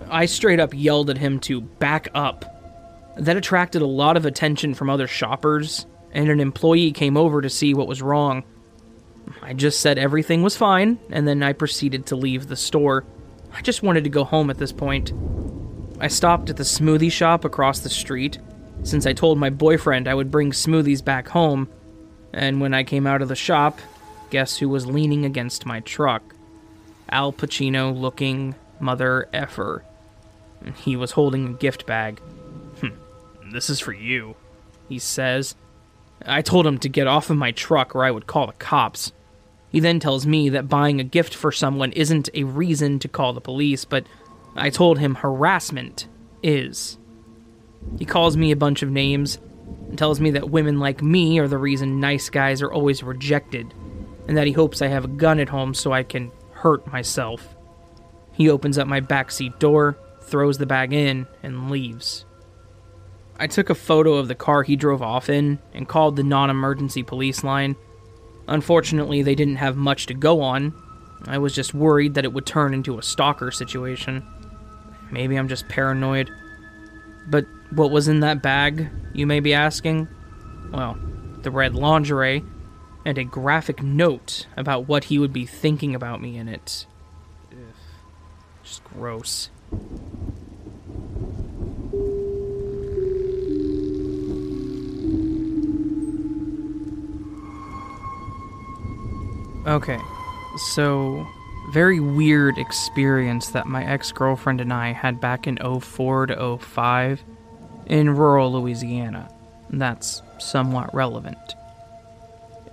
I 0.09 0.27
straight 0.27 0.61
up 0.61 0.71
yelled 0.73 1.11
at 1.11 1.19
him 1.19 1.41
to 1.41 1.61
back 1.61 2.09
up 2.15 2.45
that 3.17 3.37
attracted 3.37 3.83
a 3.83 3.87
lot 3.87 4.17
of 4.17 4.25
attention 4.25 4.75
from 4.75 4.89
other 4.89 5.07
shoppers, 5.07 5.87
and 6.13 6.29
an 6.29 6.41
employee 6.41 6.93
came 6.93 7.17
over 7.17 7.43
to 7.43 7.51
see 7.51 7.75
what 7.75 7.89
was 7.89 8.03
wrong. 8.03 8.45
I 9.43 9.53
just 9.53 9.81
said 9.81 9.99
everything 9.99 10.43
was 10.43 10.57
fine, 10.57 10.99
and 11.11 11.27
then 11.27 11.43
I 11.43 11.53
proceeded 11.53 12.07
to 12.07 12.17
leave 12.17 12.49
the 12.49 12.57
store. 12.57 13.05
I 13.53 13.63
just 13.63 13.83
wanted 13.83 14.05
to 14.05 14.11
go 14.11 14.25
home 14.25 14.51
at 14.51 14.59
this 14.59 14.73
point. 14.73 15.13
I 16.01 16.09
stopped 16.09 16.49
at 16.49 16.57
the 16.57 16.63
smoothie 16.63 17.13
shop 17.13 17.45
across 17.45 17.81
the 17.81 17.91
street, 17.91 18.39
since 18.85 19.05
I 19.05 19.13
told 19.13 19.39
my 19.39 19.51
boyfriend 19.51 20.09
I 20.09 20.15
would 20.15 20.31
bring 20.31 20.51
smoothies 20.51 21.05
back 21.05 21.29
home, 21.29 21.69
and 22.33 22.61
when 22.61 22.73
I 22.73 22.85
came 22.85 23.07
out 23.07 23.21
of 23.21 23.29
the 23.29 23.37
shop, 23.37 23.79
guess 24.31 24.57
who 24.57 24.69
was 24.69 24.87
leaning 24.87 25.27
against 25.27 25.67
my 25.67 25.81
truck? 25.81 26.35
Al 27.11 27.33
Pacino 27.33 27.95
looking 27.95 28.55
mother 28.79 29.29
effer. 29.33 29.85
He 30.77 30.97
was 30.97 31.13
holding 31.13 31.47
a 31.47 31.53
gift 31.53 31.85
bag. 31.85 32.21
Hmm, 32.81 33.53
this 33.53 33.69
is 33.69 33.81
for 33.81 33.93
you, 33.93 34.37
he 34.89 34.99
says. 34.99 35.55
I 36.25 36.41
told 36.41 36.67
him 36.67 36.79
to 36.79 36.89
get 36.89 37.07
off 37.07 37.29
of 37.29 37.37
my 37.37 37.51
truck 37.53 37.95
or 37.95 38.05
I 38.05 38.11
would 38.11 38.27
call 38.27 38.47
the 38.47 38.53
cops. 38.55 39.13
He 39.71 39.81
then 39.81 40.01
tells 40.01 40.27
me 40.27 40.49
that 40.49 40.69
buying 40.69 40.99
a 41.01 41.05
gift 41.05 41.35
for 41.35 41.53
someone 41.53 41.93
isn't 41.93 42.29
a 42.35 42.45
reason 42.45 42.99
to 43.01 43.09
call 43.09 43.33
the 43.33 43.41
police, 43.41 43.85
but 43.85 44.05
I 44.57 44.71
told 44.71 44.99
him 44.99 45.15
harassment 45.15 46.09
is. 46.43 46.99
He 47.99 48.05
calls 48.05 48.37
me 48.37 48.51
a 48.51 48.57
bunch 48.57 48.83
of 48.83 48.91
names 48.91 49.39
and 49.89 49.99
tells 49.99 50.21
me 50.21 50.31
that 50.33 50.51
women 50.51 50.79
like 50.79 51.03
me 51.03 51.39
are 51.39 51.49
the 51.49 51.59
reason 51.59 52.01
nice 52.01 52.29
guys 52.29 52.63
are 52.63 52.73
always 52.73 53.03
rejected, 53.03 53.73
and 54.29 54.37
that 54.37 54.47
he 54.47 54.53
hopes 54.53 54.83
I 54.83 54.89
have 54.89 55.05
a 55.05 55.09
gun 55.09 55.41
at 55.41 55.49
home 55.49 55.75
so 55.75 55.93
I 55.93 56.03
can 56.03 56.31
hurt 56.53 56.87
myself. 56.87 57.57
He 58.33 58.49
opens 58.49 58.79
up 58.79 58.87
my 58.87 59.01
backseat 59.01 59.59
door, 59.59 59.99
throws 60.23 60.59
the 60.59 60.67
bag 60.67 60.93
in, 60.93 61.27
and 61.43 61.71
leaves. 61.71 62.25
I 63.39 63.47
took 63.47 63.71
a 63.71 63.75
photo 63.75 64.15
of 64.15 64.29
the 64.29 64.35
car 64.35 64.63
he 64.63 64.77
drove 64.77 65.03
off 65.03 65.31
in 65.31 65.59
and 65.73 65.89
called 65.89 66.17
the 66.17 66.23
non 66.23 66.51
emergency 66.51 67.03
police 67.03 67.43
line. 67.43 67.75
Unfortunately, 68.47 69.23
they 69.23 69.35
didn't 69.35 69.57
have 69.57 69.77
much 69.77 70.07
to 70.07 70.15
go 70.15 70.43
on. 70.43 70.75
I 71.27 71.39
was 71.39 71.55
just 71.55 71.75
worried 71.75 72.15
that 72.15 72.25
it 72.25 72.33
would 72.33 72.47
turn 72.47 72.75
into 72.75 72.99
a 72.99 73.03
stalker 73.03 73.51
situation. 73.51 74.27
Maybe 75.11 75.37
I'm 75.37 75.49
just 75.49 75.69
paranoid. 75.69 76.31
But 77.27 77.47
what 77.71 77.91
was 77.91 78.09
in 78.09 78.21
that 78.21 78.43
bag, 78.43 78.89
you 79.13 79.27
may 79.27 79.41
be 79.41 79.55
asking? 79.55 80.09
Well, 80.73 80.99
the 81.43 81.51
red 81.51 81.75
lingerie 81.75 82.45
and 83.05 83.19
a 83.19 83.25
graphic 83.25 83.83
note 83.83 84.47
about 84.57 84.87
what 84.89 85.05
he 85.05 85.19
would 85.19 85.33
be 85.33 85.47
thinking 85.47 85.95
about 85.95 86.21
me 86.21 86.37
in 86.37 86.49
it. 86.49 86.87
Ugh. 87.53 87.59
Just 88.63 88.85
gross. 88.85 89.51
Okay, 99.67 99.99
so 100.73 101.27
very 101.71 102.01
weird 102.01 102.59
experience 102.59 103.51
that 103.51 103.67
my 103.67 103.85
ex-girlfriend 103.85 104.61
and 104.61 104.73
I 104.73 104.93
had 104.93 105.21
back 105.21 105.47
in 105.47 105.57
04 105.57 106.27
to 106.27 106.59
05 106.59 107.23
in 107.87 108.11
rural 108.11 108.53
Louisiana. 108.53 109.33
That's 109.71 110.23
somewhat 110.39 110.93
relevant. 110.95 111.55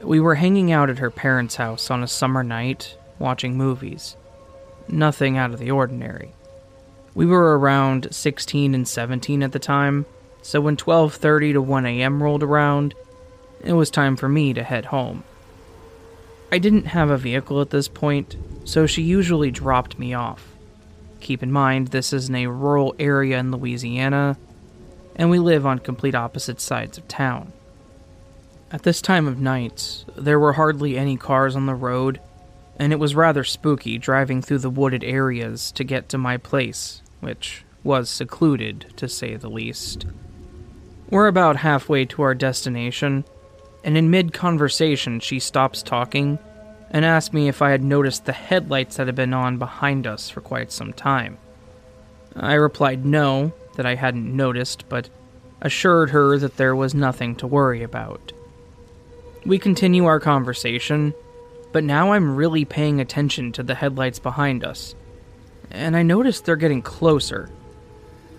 We 0.02 0.20
were 0.20 0.36
hanging 0.36 0.72
out 0.72 0.90
at 0.90 1.00
her 1.00 1.12
parents' 1.12 1.56
house 1.56 1.90
on 1.92 2.04
a 2.04 2.08
summer 2.08 2.44
night, 2.44 2.98
watching 3.20 3.58
movies. 3.58 4.16
Nothing 4.88 5.38
out 5.38 5.54
of 5.54 5.60
the 5.60 5.72
ordinary. 5.72 6.34
We 7.14 7.26
were 7.26 7.58
around 7.58 8.08
16 8.12 8.76
and 8.76 8.88
17 8.88 9.44
at 9.44 9.52
the 9.52 9.60
time, 9.60 10.06
so 10.42 10.62
when 10.62 10.78
12:30 10.78 11.54
to 11.54 11.62
1 11.62 11.86
a.m. 11.86 12.22
rolled 12.22 12.44
around, 12.44 12.94
it 13.64 13.74
was 13.74 13.90
time 13.90 14.16
for 14.16 14.30
me 14.30 14.54
to 14.54 14.64
head 14.64 14.86
home. 14.86 15.24
I 16.52 16.60
didn't 16.60 16.86
have 16.86 17.10
a 17.10 17.18
vehicle 17.18 17.60
at 17.62 17.72
this 17.72 17.90
point, 17.90 18.38
so 18.64 18.86
she 18.86 19.02
usually 19.02 19.52
dropped 19.52 20.00
me 20.00 20.14
off. 20.14 20.56
Keep 21.20 21.44
in 21.44 21.52
mind, 21.52 21.90
this 21.90 22.14
is 22.14 22.30
in 22.30 22.36
a 22.36 22.48
rural 22.48 22.96
area 22.98 23.38
in 23.38 23.52
Louisiana, 23.52 24.38
and 25.16 25.30
we 25.30 25.40
live 25.40 25.66
on 25.66 25.80
complete 25.80 26.16
opposite 26.16 26.62
sides 26.62 26.98
of 26.98 27.08
town. 27.08 27.52
At 28.72 28.84
this 28.84 29.02
time 29.02 29.28
of 29.28 29.40
night, 29.40 30.06
there 30.16 30.40
were 30.40 30.54
hardly 30.54 30.98
any 30.98 31.18
cars 31.18 31.56
on 31.56 31.66
the 31.66 31.76
road, 31.76 32.22
and 32.78 32.94
it 32.94 33.00
was 33.00 33.16
rather 33.16 33.44
spooky 33.44 33.98
driving 33.98 34.42
through 34.42 34.60
the 34.60 34.70
wooded 34.70 35.04
areas 35.04 35.72
to 35.74 35.84
get 35.84 36.08
to 36.10 36.18
my 36.18 36.38
place, 36.38 37.02
which 37.20 37.66
was 37.84 38.10
secluded, 38.10 38.86
to 38.96 39.10
say 39.10 39.36
the 39.36 39.50
least. 39.50 40.06
We're 41.10 41.28
about 41.28 41.58
halfway 41.58 42.06
to 42.06 42.22
our 42.22 42.36
destination 42.36 43.26
and 43.88 43.98
in 43.98 44.10
mid 44.10 44.34
conversation, 44.34 45.22
she 45.22 45.40
stops 45.40 45.82
talking 45.82 46.40
and 46.92 47.06
asks 47.06 47.34
me 47.34 47.48
if 47.48 47.62
I 47.62 47.72
had 47.72 47.82
noticed 47.82 48.26
the 48.26 48.34
headlights 48.34 48.98
that 48.98 49.08
had 49.08 49.16
been 49.16 49.34
on 49.34 49.58
behind 49.58 50.06
us 50.06 50.30
for 50.30 50.42
quite 50.42 50.74
some 50.74 50.92
time. 50.92 51.38
I 52.36 52.56
replied 52.56 53.06
no, 53.06 53.54
that 53.78 53.86
I 53.86 53.96
hadn't 53.96 54.36
noticed, 54.36 54.90
but 54.90 55.10
assured 55.62 56.10
her 56.10 56.38
that 56.38 56.58
there 56.58 56.76
was 56.76 56.94
nothing 56.94 57.38
to 57.38 57.48
worry 57.48 57.82
about. 57.82 58.34
We 59.46 59.58
continue 59.58 60.04
our 60.04 60.20
conversation, 60.20 61.14
but 61.72 61.86
now 61.86 62.12
I'm 62.12 62.36
really 62.36 62.66
paying 62.66 63.00
attention 63.00 63.54
to 63.54 63.64
the 63.64 63.76
headlights 63.76 64.20
behind 64.20 64.66
us, 64.66 64.96
and 65.72 65.96
I 65.96 66.04
notice 66.04 66.42
they're 66.42 66.58
getting 66.58 66.82
closer. 66.82 67.50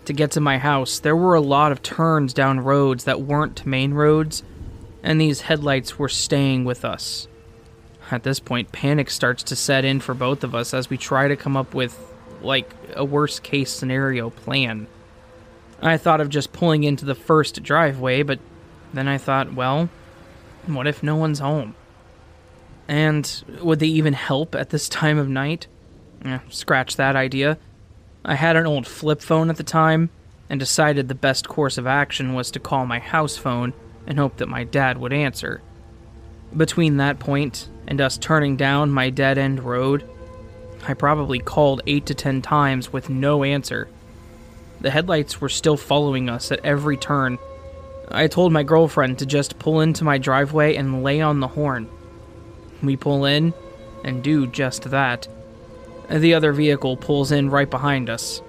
To 0.05 0.13
get 0.13 0.31
to 0.33 0.41
my 0.43 0.59
house, 0.59 0.99
there 0.99 1.17
were 1.17 1.35
a 1.35 1.41
lot 1.41 1.73
of 1.73 1.83
turns 1.83 2.35
down 2.35 2.61
roads 2.61 3.05
that 3.05 3.23
weren't 3.23 3.65
main 3.65 3.95
roads 3.95 4.43
and 5.03 5.21
these 5.21 5.43
headlights 5.43 5.99
were 5.99 6.09
staying 6.09 6.65
with 6.65 6.85
us. 6.85 7.29
At 8.11 8.23
this 8.23 8.41
point, 8.41 8.73
panic 8.73 9.11
starts 9.11 9.43
to 9.45 9.57
set 9.57 9.85
in 9.85 10.01
for 10.01 10.15
both 10.15 10.43
of 10.43 10.55
us 10.55 10.73
as 10.73 10.89
we 10.89 10.97
try 10.97 11.29
to 11.29 11.37
come 11.37 11.57
up 11.57 11.75
with, 11.75 11.99
like, 12.43 12.73
a 12.95 13.05
worst 13.05 13.43
case 13.43 13.71
scenario 13.71 14.31
plan. 14.31 14.87
I 15.83 15.97
thought 15.97 16.21
of 16.21 16.31
just 16.31 16.53
pulling 16.53 16.85
into 16.85 17.05
the 17.05 17.15
first 17.15 17.63
driveway, 17.63 18.23
but 18.23 18.41
then 18.93 19.09
I 19.09 19.19
thought, 19.19 19.55
well, 19.55 19.91
what 20.67 20.87
if 20.87 21.03
no 21.03 21.17
one's 21.17 21.39
home? 21.39 21.75
And 22.89 23.45
would 23.61 23.79
they 23.79 23.87
even 23.87 24.15
help 24.15 24.55
at 24.55 24.71
this 24.71 24.89
time 24.89 25.19
of 25.19 25.29
night? 25.29 25.67
Eh, 26.25 26.39
scratch 26.49 26.97
that 26.97 27.15
idea. 27.15 27.59
I 28.25 28.35
had 28.35 28.57
an 28.57 28.67
old 28.67 28.87
flip 28.87 29.21
phone 29.21 29.51
at 29.51 29.57
the 29.57 29.63
time, 29.63 30.11
and 30.51 30.59
decided 30.59 31.09
the 31.09 31.15
best 31.15 31.49
course 31.49 31.77
of 31.77 31.87
action 31.87 32.35
was 32.35 32.51
to 32.51 32.59
call 32.61 32.87
my 32.87 32.99
house 32.99 33.37
phone 33.37 33.75
and 34.09 34.19
hoped 34.19 34.39
that 34.39 34.49
my 34.49 34.65
dad 34.65 34.99
would 34.99 35.13
answer. 35.13 35.61
Between 36.57 36.97
that 36.97 37.21
point 37.21 37.69
and 37.87 38.01
us 38.01 38.17
turning 38.19 38.57
down 38.57 38.91
my 38.91 39.11
dead 39.11 39.39
end 39.39 39.63
road, 39.63 40.03
I 40.87 40.95
probably 40.95 41.39
called 41.39 41.83
8 41.87 42.07
to 42.07 42.15
10 42.15 42.43
times 42.43 42.93
with 42.93 43.11
no 43.11 43.45
answer. 43.45 43.89
The 44.81 44.91
headlights 44.91 45.41
were 45.41 45.51
still 45.51 45.77
following 45.77 46.29
us 46.29 46.51
at 46.51 46.65
every 46.65 46.97
turn. 46.97 47.39
I 48.11 48.29
told 48.29 48.53
my 48.53 48.63
girlfriend 48.63 49.19
to 49.19 49.27
just 49.27 49.59
pull 49.59 49.81
into 49.81 50.05
my 50.05 50.17
driveway 50.17 50.77
and 50.77 51.05
lay 51.05 51.21
on 51.21 51.41
the 51.41 51.49
horn. 51.49 51.89
We 52.83 52.97
pull 52.97 53.27
in 53.27 53.53
and 54.05 54.23
do 54.23 54.47
just 54.47 54.85
that. 54.85 55.29
The 56.09 56.33
other 56.33 56.53
vehicle 56.53 56.97
pulls 56.97 57.31
in 57.31 57.51
right 57.51 57.69
behind 57.69 58.09
us. 58.09 58.41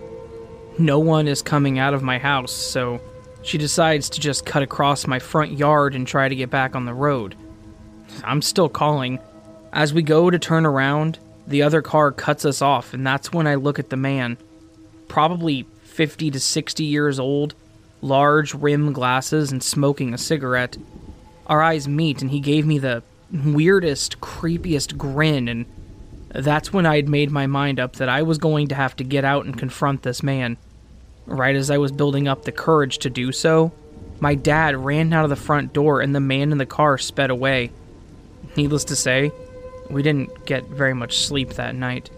No 0.77 0.99
one 0.99 1.27
is 1.27 1.41
coming 1.41 1.77
out 1.77 1.93
of 1.93 2.03
my 2.03 2.19
house, 2.19 2.53
so 2.53 3.01
she 3.41 3.57
decides 3.57 4.09
to 4.09 4.19
just 4.19 4.45
cut 4.45 4.63
across 4.63 5.07
my 5.07 5.19
front 5.19 5.57
yard 5.57 5.95
and 5.95 6.05
try 6.05 6.27
to 6.27 6.35
get 6.35 6.49
back 6.49 6.75
on 6.75 6.85
the 6.85 6.93
road. 6.93 7.35
I'm 8.23 8.41
still 8.41 8.69
calling. 8.69 9.19
As 9.71 9.93
we 9.93 10.01
go 10.01 10.29
to 10.29 10.39
turn 10.39 10.65
around, 10.65 11.19
the 11.47 11.61
other 11.63 11.81
car 11.81 12.11
cuts 12.11 12.45
us 12.45 12.61
off, 12.61 12.93
and 12.93 13.05
that's 13.05 13.31
when 13.31 13.47
I 13.47 13.55
look 13.55 13.79
at 13.79 13.89
the 13.89 13.97
man. 13.97 14.37
Probably 15.07 15.65
50 15.83 16.31
to 16.31 16.39
60 16.39 16.83
years 16.83 17.19
old, 17.19 17.55
large 18.01 18.53
rim 18.53 18.93
glasses, 18.93 19.51
and 19.51 19.63
smoking 19.63 20.13
a 20.13 20.17
cigarette. 20.17 20.77
Our 21.47 21.61
eyes 21.61 21.87
meet, 21.87 22.21
and 22.21 22.31
he 22.31 22.39
gave 22.39 22.65
me 22.65 22.77
the 22.77 23.03
weirdest, 23.31 24.19
creepiest 24.21 24.97
grin, 24.97 25.47
and 25.47 25.65
that's 26.29 26.71
when 26.71 26.85
I 26.85 26.97
had 26.97 27.09
made 27.09 27.31
my 27.31 27.47
mind 27.47 27.79
up 27.79 27.95
that 27.95 28.09
I 28.09 28.21
was 28.21 28.37
going 28.37 28.67
to 28.67 28.75
have 28.75 28.95
to 28.97 29.03
get 29.03 29.25
out 29.25 29.45
and 29.45 29.57
confront 29.57 30.03
this 30.03 30.21
man. 30.21 30.57
Right 31.29 31.55
as 31.55 31.69
I 31.69 31.77
was 31.77 31.91
building 31.91 32.27
up 32.27 32.43
the 32.43 32.51
courage 32.51 32.97
to 32.99 33.09
do 33.09 33.31
so, 33.31 33.71
my 34.19 34.35
dad 34.35 34.75
ran 34.75 35.13
out 35.13 35.23
of 35.23 35.29
the 35.29 35.35
front 35.35 35.73
door 35.73 36.01
and 36.01 36.13
the 36.13 36.19
man 36.19 36.51
in 36.51 36.57
the 36.57 36.65
car 36.65 36.97
sped 36.97 37.29
away. 37.29 37.71
Needless 38.57 38.83
to 38.85 38.95
say, 38.95 39.31
we 39.89 40.01
didn't 40.01 40.45
get 40.45 40.65
very 40.65 40.93
much 40.93 41.19
sleep 41.19 41.51
that 41.51 41.75
night. 41.75 42.09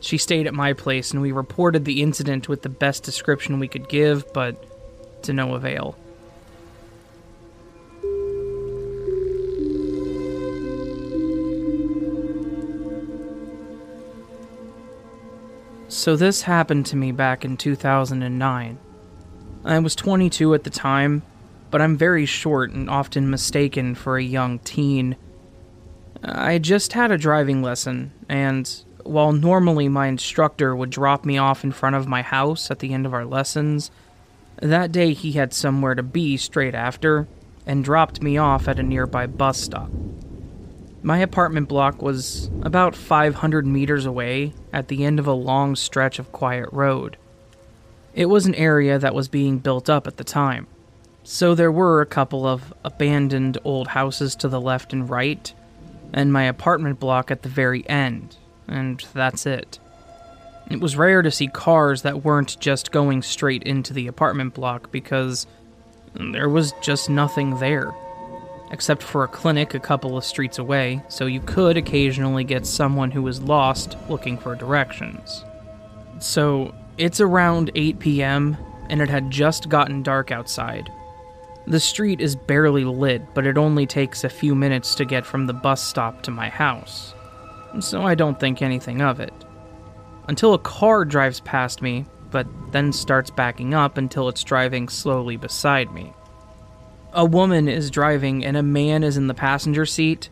She 0.00 0.18
stayed 0.18 0.46
at 0.46 0.54
my 0.54 0.72
place 0.72 1.10
and 1.10 1.20
we 1.20 1.32
reported 1.32 1.84
the 1.84 2.00
incident 2.00 2.48
with 2.48 2.62
the 2.62 2.68
best 2.68 3.02
description 3.02 3.58
we 3.58 3.68
could 3.68 3.88
give, 3.88 4.32
but 4.32 5.22
to 5.24 5.32
no 5.32 5.54
avail. 5.54 5.96
So, 15.94 16.16
this 16.16 16.42
happened 16.42 16.86
to 16.86 16.96
me 16.96 17.12
back 17.12 17.44
in 17.44 17.56
2009. 17.56 18.78
I 19.64 19.78
was 19.78 19.94
22 19.94 20.52
at 20.52 20.64
the 20.64 20.68
time, 20.68 21.22
but 21.70 21.80
I'm 21.80 21.96
very 21.96 22.26
short 22.26 22.72
and 22.72 22.90
often 22.90 23.30
mistaken 23.30 23.94
for 23.94 24.18
a 24.18 24.22
young 24.22 24.58
teen. 24.58 25.14
I 26.20 26.58
just 26.58 26.94
had 26.94 27.12
a 27.12 27.16
driving 27.16 27.62
lesson, 27.62 28.10
and 28.28 28.68
while 29.04 29.30
normally 29.30 29.88
my 29.88 30.08
instructor 30.08 30.74
would 30.74 30.90
drop 30.90 31.24
me 31.24 31.38
off 31.38 31.62
in 31.62 31.70
front 31.70 31.94
of 31.94 32.08
my 32.08 32.22
house 32.22 32.72
at 32.72 32.80
the 32.80 32.92
end 32.92 33.06
of 33.06 33.14
our 33.14 33.24
lessons, 33.24 33.92
that 34.60 34.90
day 34.90 35.12
he 35.12 35.32
had 35.32 35.54
somewhere 35.54 35.94
to 35.94 36.02
be 36.02 36.36
straight 36.36 36.74
after 36.74 37.28
and 37.66 37.84
dropped 37.84 38.20
me 38.20 38.36
off 38.36 38.66
at 38.66 38.80
a 38.80 38.82
nearby 38.82 39.28
bus 39.28 39.60
stop. 39.60 39.92
My 41.04 41.18
apartment 41.18 41.68
block 41.68 42.00
was 42.00 42.50
about 42.62 42.96
500 42.96 43.66
meters 43.66 44.06
away 44.06 44.54
at 44.72 44.88
the 44.88 45.04
end 45.04 45.18
of 45.18 45.26
a 45.26 45.34
long 45.34 45.76
stretch 45.76 46.18
of 46.18 46.32
quiet 46.32 46.70
road. 46.72 47.18
It 48.14 48.24
was 48.24 48.46
an 48.46 48.54
area 48.54 48.98
that 48.98 49.14
was 49.14 49.28
being 49.28 49.58
built 49.58 49.90
up 49.90 50.06
at 50.06 50.16
the 50.16 50.24
time, 50.24 50.66
so 51.22 51.54
there 51.54 51.70
were 51.70 52.00
a 52.00 52.06
couple 52.06 52.46
of 52.46 52.72
abandoned 52.86 53.58
old 53.64 53.88
houses 53.88 54.34
to 54.36 54.48
the 54.48 54.62
left 54.62 54.94
and 54.94 55.10
right, 55.10 55.52
and 56.14 56.32
my 56.32 56.44
apartment 56.44 57.00
block 57.00 57.30
at 57.30 57.42
the 57.42 57.50
very 57.50 57.86
end, 57.86 58.38
and 58.66 59.04
that's 59.12 59.44
it. 59.44 59.78
It 60.70 60.80
was 60.80 60.96
rare 60.96 61.20
to 61.20 61.30
see 61.30 61.48
cars 61.48 62.00
that 62.00 62.24
weren't 62.24 62.58
just 62.60 62.92
going 62.92 63.20
straight 63.20 63.64
into 63.64 63.92
the 63.92 64.06
apartment 64.06 64.54
block 64.54 64.90
because 64.90 65.46
there 66.14 66.48
was 66.48 66.72
just 66.80 67.10
nothing 67.10 67.58
there 67.58 67.92
except 68.74 69.04
for 69.04 69.22
a 69.22 69.28
clinic 69.28 69.72
a 69.72 69.78
couple 69.78 70.16
of 70.16 70.24
streets 70.24 70.58
away, 70.58 71.00
so 71.06 71.26
you 71.26 71.40
could 71.40 71.76
occasionally 71.76 72.42
get 72.42 72.66
someone 72.66 73.08
who 73.08 73.22
was 73.22 73.40
lost 73.40 73.96
looking 74.08 74.36
for 74.36 74.56
directions. 74.56 75.44
So, 76.18 76.74
it's 76.98 77.20
around 77.20 77.70
8 77.76 78.00
p.m., 78.00 78.56
and 78.90 79.00
it 79.00 79.08
had 79.08 79.30
just 79.30 79.68
gotten 79.68 80.02
dark 80.02 80.32
outside. 80.32 80.90
The 81.68 81.78
street 81.78 82.20
is 82.20 82.34
barely 82.34 82.82
lit, 82.82 83.22
but 83.32 83.46
it 83.46 83.56
only 83.56 83.86
takes 83.86 84.24
a 84.24 84.28
few 84.28 84.56
minutes 84.56 84.96
to 84.96 85.04
get 85.04 85.24
from 85.24 85.46
the 85.46 85.52
bus 85.52 85.80
stop 85.80 86.22
to 86.22 86.32
my 86.32 86.48
house, 86.48 87.14
so 87.78 88.02
I 88.02 88.16
don't 88.16 88.40
think 88.40 88.60
anything 88.60 89.00
of 89.00 89.20
it. 89.20 89.32
Until 90.26 90.52
a 90.52 90.58
car 90.58 91.04
drives 91.04 91.38
past 91.38 91.80
me, 91.80 92.06
but 92.32 92.48
then 92.72 92.92
starts 92.92 93.30
backing 93.30 93.72
up 93.72 93.98
until 93.98 94.28
it's 94.28 94.42
driving 94.42 94.88
slowly 94.88 95.36
beside 95.36 95.92
me 95.92 96.12
a 97.14 97.24
woman 97.24 97.68
is 97.68 97.90
driving 97.90 98.44
and 98.44 98.56
a 98.56 98.62
man 98.62 99.04
is 99.04 99.16
in 99.16 99.28
the 99.28 99.34
passenger 99.34 99.86
seat, 99.86 100.28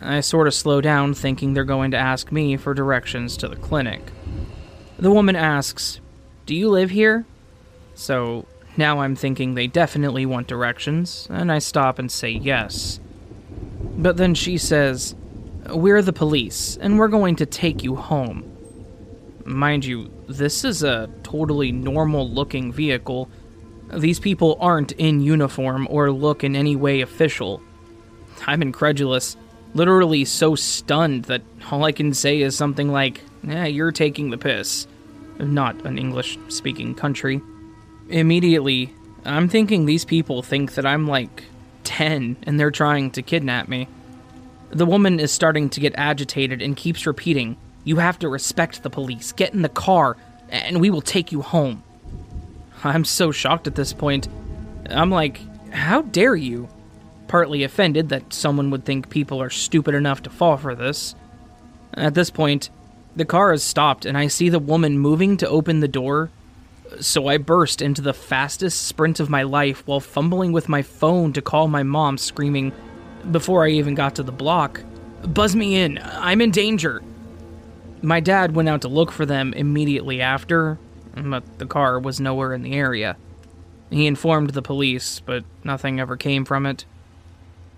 I 0.00 0.20
sort 0.20 0.46
of 0.46 0.54
slow 0.54 0.80
down, 0.80 1.14
thinking 1.14 1.54
they're 1.54 1.64
going 1.64 1.90
to 1.90 1.96
ask 1.96 2.30
me 2.30 2.56
for 2.56 2.74
directions 2.74 3.36
to 3.38 3.48
the 3.48 3.56
clinic. 3.56 4.02
The 4.98 5.10
woman 5.10 5.34
asks, 5.34 6.00
Do 6.46 6.54
you 6.54 6.68
live 6.68 6.90
here? 6.90 7.24
So 7.94 8.46
now 8.76 9.00
I'm 9.00 9.16
thinking 9.16 9.54
they 9.54 9.66
definitely 9.66 10.26
want 10.26 10.46
directions, 10.46 11.26
and 11.30 11.50
I 11.50 11.58
stop 11.58 11.98
and 11.98 12.10
say 12.10 12.30
yes. 12.30 13.00
But 13.96 14.16
then 14.16 14.34
she 14.34 14.58
says, 14.58 15.14
We're 15.68 16.02
the 16.02 16.12
police, 16.12 16.76
and 16.80 16.98
we're 16.98 17.08
going 17.08 17.36
to 17.36 17.46
take 17.46 17.82
you 17.82 17.96
home. 17.96 18.46
Mind 19.44 19.84
you, 19.84 20.10
this 20.28 20.64
is 20.64 20.82
a 20.82 21.10
totally 21.22 21.72
normal 21.72 22.28
looking 22.28 22.72
vehicle 22.72 23.28
these 23.92 24.20
people 24.20 24.56
aren't 24.60 24.92
in 24.92 25.20
uniform 25.20 25.86
or 25.90 26.10
look 26.10 26.44
in 26.44 26.54
any 26.54 26.76
way 26.76 27.00
official. 27.00 27.62
I'm 28.46 28.62
incredulous, 28.62 29.36
literally 29.74 30.24
so 30.24 30.54
stunned 30.54 31.24
that 31.24 31.42
all 31.70 31.84
I 31.84 31.92
can 31.92 32.14
say 32.14 32.40
is 32.40 32.56
something 32.56 32.90
like, 32.90 33.20
eh, 33.48 33.66
you're 33.66 33.92
taking 33.92 34.30
the 34.30 34.38
piss. 34.38 34.86
Not 35.38 35.84
an 35.84 35.98
English 35.98 36.38
speaking 36.48 36.94
country. 36.94 37.40
Immediately, 38.08 38.92
I'm 39.24 39.48
thinking 39.48 39.84
these 39.84 40.04
people 40.04 40.42
think 40.42 40.74
that 40.74 40.86
I'm 40.86 41.06
like 41.06 41.44
10 41.84 42.36
and 42.42 42.58
they're 42.58 42.70
trying 42.70 43.10
to 43.12 43.22
kidnap 43.22 43.68
me. 43.68 43.88
The 44.70 44.86
woman 44.86 45.18
is 45.18 45.32
starting 45.32 45.68
to 45.70 45.80
get 45.80 45.94
agitated 45.96 46.62
and 46.62 46.76
keeps 46.76 47.06
repeating, 47.06 47.56
You 47.84 47.96
have 47.96 48.18
to 48.20 48.28
respect 48.28 48.82
the 48.82 48.90
police. 48.90 49.32
Get 49.32 49.52
in 49.52 49.62
the 49.62 49.68
car, 49.68 50.16
and 50.48 50.80
we 50.80 50.90
will 50.90 51.00
take 51.00 51.32
you 51.32 51.42
home. 51.42 51.82
I'm 52.84 53.04
so 53.04 53.30
shocked 53.32 53.66
at 53.66 53.74
this 53.74 53.92
point. 53.92 54.28
I'm 54.88 55.10
like, 55.10 55.40
how 55.70 56.02
dare 56.02 56.36
you? 56.36 56.68
Partly 57.28 57.62
offended 57.62 58.08
that 58.08 58.32
someone 58.32 58.70
would 58.70 58.84
think 58.84 59.10
people 59.10 59.40
are 59.40 59.50
stupid 59.50 59.94
enough 59.94 60.22
to 60.24 60.30
fall 60.30 60.56
for 60.56 60.74
this. 60.74 61.14
At 61.94 62.14
this 62.14 62.30
point, 62.30 62.70
the 63.14 63.24
car 63.24 63.52
has 63.52 63.62
stopped 63.62 64.04
and 64.04 64.16
I 64.16 64.26
see 64.26 64.48
the 64.48 64.58
woman 64.58 64.98
moving 64.98 65.36
to 65.38 65.48
open 65.48 65.80
the 65.80 65.88
door. 65.88 66.30
So 66.98 67.28
I 67.28 67.38
burst 67.38 67.82
into 67.82 68.02
the 68.02 68.12
fastest 68.12 68.86
sprint 68.86 69.20
of 69.20 69.30
my 69.30 69.44
life 69.44 69.86
while 69.86 70.00
fumbling 70.00 70.50
with 70.50 70.68
my 70.68 70.82
phone 70.82 71.32
to 71.34 71.42
call 71.42 71.68
my 71.68 71.84
mom, 71.84 72.18
screaming, 72.18 72.72
before 73.30 73.64
I 73.64 73.70
even 73.70 73.94
got 73.94 74.16
to 74.16 74.22
the 74.22 74.32
block, 74.32 74.82
Buzz 75.22 75.54
me 75.54 75.76
in, 75.76 75.98
I'm 76.02 76.40
in 76.40 76.50
danger. 76.50 77.02
My 78.02 78.20
dad 78.20 78.54
went 78.54 78.68
out 78.68 78.82
to 78.82 78.88
look 78.88 79.12
for 79.12 79.26
them 79.26 79.52
immediately 79.52 80.22
after, 80.22 80.78
but 81.14 81.58
the 81.58 81.66
car 81.66 81.98
was 81.98 82.20
nowhere 82.20 82.52
in 82.52 82.62
the 82.62 82.74
area. 82.74 83.16
He 83.90 84.06
informed 84.06 84.50
the 84.50 84.62
police, 84.62 85.20
but 85.20 85.44
nothing 85.64 85.98
ever 85.98 86.16
came 86.16 86.44
from 86.44 86.66
it. 86.66 86.84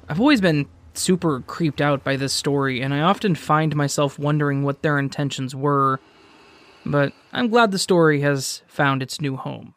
I've 0.08 0.20
always 0.20 0.40
been 0.40 0.66
super 0.94 1.40
creeped 1.40 1.80
out 1.80 2.04
by 2.04 2.16
this 2.16 2.32
story, 2.32 2.82
and 2.82 2.92
I 2.92 3.00
often 3.00 3.34
find 3.34 3.74
myself 3.74 4.18
wondering 4.18 4.62
what 4.62 4.82
their 4.82 4.98
intentions 4.98 5.54
were, 5.54 6.00
but 6.84 7.12
I'm 7.32 7.48
glad 7.48 7.70
the 7.70 7.78
story 7.78 8.20
has 8.20 8.62
found 8.66 9.02
its 9.02 9.20
new 9.20 9.36
home. 9.36 9.74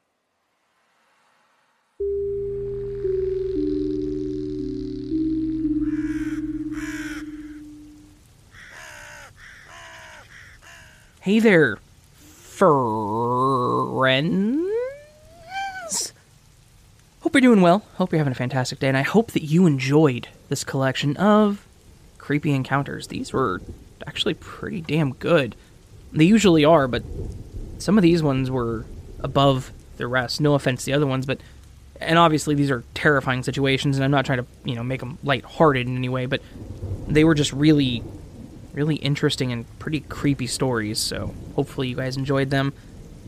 Hey 11.22 11.40
there, 11.40 11.80
friends. 12.56 14.24
Hope 17.22 17.34
you're 17.34 17.42
doing 17.42 17.62
well. 17.62 17.84
Hope 17.96 18.12
you're 18.12 18.20
having 18.20 18.32
a 18.32 18.36
fantastic 18.36 18.80
day, 18.80 18.88
and 18.88 18.96
I 18.96 19.02
hope 19.02 19.32
that 19.32 19.44
you 19.44 19.66
enjoyed 19.66 20.30
this 20.48 20.64
collection 20.64 21.18
of 21.18 21.66
creepy 22.18 22.52
encounters. 22.54 23.08
These 23.08 23.34
were 23.34 23.62
actually 24.08 24.36
pretty 24.36 24.82
damn 24.82 25.14
good. 25.14 25.56
They 26.14 26.24
usually 26.24 26.64
are, 26.64 26.88
but 26.88 27.04
some 27.78 27.98
of 27.98 28.04
these 28.04 28.24
ones 28.24 28.50
were 28.50 28.86
above 29.20 29.74
the 29.98 30.08
rest. 30.08 30.40
No 30.40 30.54
offense 30.54 30.82
to 30.82 30.92
the 30.92 30.94
other 30.94 31.08
ones, 31.08 31.26
but 31.26 31.40
and 32.00 32.20
obviously 32.20 32.56
these 32.56 32.72
are 32.72 32.84
terrifying 32.94 33.44
situations, 33.44 33.98
and 33.98 34.06
I'm 34.06 34.12
not 34.12 34.26
trying 34.26 34.40
to 34.40 34.46
you 34.64 34.76
know 34.76 34.84
make 34.84 35.02
them 35.02 35.18
lighthearted 35.24 35.88
in 35.88 35.98
any 35.98 36.10
way, 36.10 36.26
but 36.26 36.42
they 37.08 37.24
were 37.26 37.36
just 37.36 37.52
really, 37.52 38.02
really 38.76 38.96
interesting 38.98 39.52
and 39.52 39.66
pretty 39.80 40.02
creepy 40.02 40.48
stories. 40.48 41.00
So 41.00 41.34
hopefully 41.56 41.88
you 41.88 41.96
guys 41.96 42.18
enjoyed 42.18 42.50
them. 42.50 42.74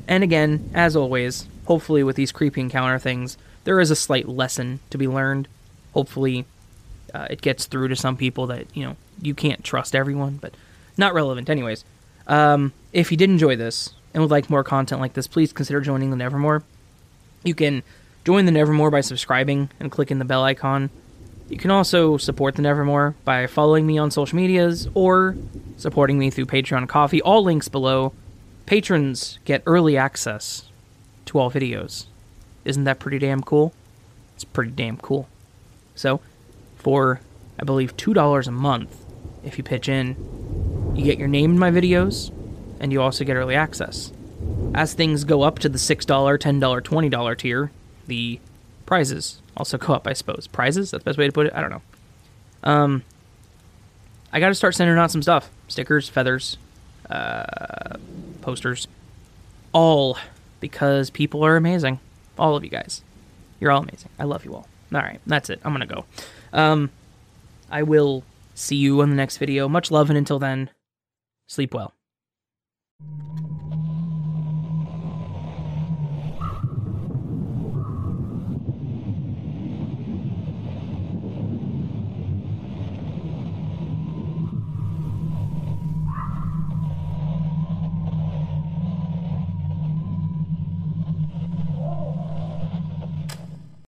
And 0.07 0.23
again, 0.23 0.69
as 0.73 0.95
always, 0.95 1.47
hopefully 1.65 2.03
with 2.03 2.15
these 2.15 2.31
creepy 2.31 2.62
encounter 2.62 2.99
things, 2.99 3.38
there 3.63 3.79
is 3.79 3.91
a 3.91 3.95
slight 3.95 4.27
lesson 4.27 4.79
to 4.89 4.97
be 4.97 5.07
learned. 5.07 5.47
Hopefully, 5.93 6.45
uh, 7.13 7.27
it 7.29 7.41
gets 7.41 7.65
through 7.65 7.88
to 7.88 7.95
some 7.95 8.15
people 8.15 8.47
that 8.47 8.67
you 8.75 8.83
know 8.83 8.95
you 9.21 9.33
can't 9.33 9.63
trust 9.63 9.95
everyone, 9.95 10.38
but 10.38 10.53
not 10.97 11.13
relevant 11.13 11.49
anyways. 11.49 11.83
Um, 12.27 12.73
if 12.93 13.12
you 13.12 13.17
did 13.17 13.29
enjoy 13.29 13.55
this 13.55 13.93
and 14.13 14.21
would 14.21 14.31
like 14.31 14.49
more 14.49 14.63
content 14.63 15.01
like 15.01 15.13
this, 15.13 15.27
please 15.27 15.51
consider 15.53 15.81
joining 15.81 16.12
the 16.12 16.15
Nevermore. 16.15 16.63
You 17.43 17.55
can 17.55 17.83
join 18.25 18.45
the 18.45 18.51
Nevermore 18.51 18.91
by 18.91 19.01
subscribing 19.01 19.69
and 19.79 19.91
clicking 19.91 20.19
the 20.19 20.25
bell 20.25 20.43
icon. 20.43 20.89
You 21.49 21.57
can 21.57 21.71
also 21.71 22.17
support 22.17 22.55
the 22.55 22.62
Nevermore 22.62 23.15
by 23.23 23.47
following 23.47 23.88
me 23.88 23.97
on 23.97 24.12
social 24.12 24.36
medias 24.36 24.88
or 24.93 25.36
supporting 25.77 26.19
me 26.19 26.29
through 26.29 26.47
Patreon 26.47 26.89
Ko-fi. 26.89 27.21
All 27.21 27.43
links 27.43 27.69
below. 27.69 28.13
Patrons 28.65 29.39
get 29.45 29.63
early 29.65 29.95
access 29.95 30.63
to 31.25 31.39
all 31.39 31.49
videos. 31.49 32.07
Isn't 32.65 32.83
that 32.83 32.99
pretty 32.99 33.17
damn 33.17 33.41
cool? 33.41 33.73
It's 34.36 34.43
pretty 34.43 34.71
damn 34.71 34.97
cool. 34.97 35.29
So, 35.95 36.19
for 36.75 37.21
I 37.57 37.63
believe 37.63 37.95
$2 37.95 38.47
a 38.47 38.51
month, 38.51 39.05
if 39.43 39.57
you 39.57 39.63
pitch 39.63 39.88
in, 39.88 40.17
you 40.95 41.05
get 41.05 41.17
your 41.17 41.29
name 41.29 41.51
in 41.51 41.60
my 41.60 41.71
videos, 41.71 42.31
and 42.81 42.91
you 42.91 43.01
also 43.01 43.23
get 43.23 43.36
early 43.36 43.55
access. 43.55 44.12
As 44.75 44.93
things 44.93 45.23
go 45.23 45.43
up 45.43 45.60
to 45.60 45.69
the 45.69 45.77
$6, 45.77 46.05
$10, 46.05 46.60
$20 46.60 47.38
tier, 47.38 47.71
the 48.05 48.39
prizes 48.86 49.41
also 49.58 49.78
co-op, 49.78 50.08
I 50.08 50.13
suppose. 50.13 50.48
Prizes? 50.48 50.91
That's 50.91 51.04
the 51.04 51.10
best 51.10 51.17
way 51.17 51.26
to 51.26 51.32
put 51.32 51.48
it? 51.48 51.54
I 51.54 51.62
don't 51.62 51.70
know. 51.70 51.82
Um, 52.63 53.04
I 54.32 54.39
got 54.39 54.50
to 54.50 54.56
start 54.56 54.76
sending 54.76 54.98
out 54.98 55.12
some 55.12 55.22
stuff 55.22 55.50
stickers, 55.67 56.10
feathers, 56.10 56.58
uh, 57.10 57.98
posters. 58.41 58.88
All 59.74 60.17
because 60.60 61.10
people 61.10 61.43
are 61.43 61.56
amazing. 61.56 62.00
All 62.38 62.56
of 62.56 62.63
you 62.63 62.70
guys. 62.70 63.04
You're 63.60 63.72
all 63.72 63.82
amazing. 63.82 64.10
I 64.20 64.24
love 64.24 64.46
you 64.46 64.54
all. 64.54 64.67
All 64.93 65.02
right, 65.02 65.20
that's 65.26 65.50
it. 65.50 65.60
I'm 65.63 65.76
to 65.78 65.86
go. 65.86 66.06
Um, 66.54 66.89
I 67.70 67.84
will 67.84 68.24
see 68.56 68.76
you 68.76 69.02
in 69.02 69.10
the 69.10 69.15
next 69.15 69.38
video. 69.38 69.67
Much 69.67 69.91
love, 69.91 70.10
and 70.10 70.17
until 70.17 70.39
then, 70.39 70.70
sleep 71.48 71.74
well. 71.74 71.93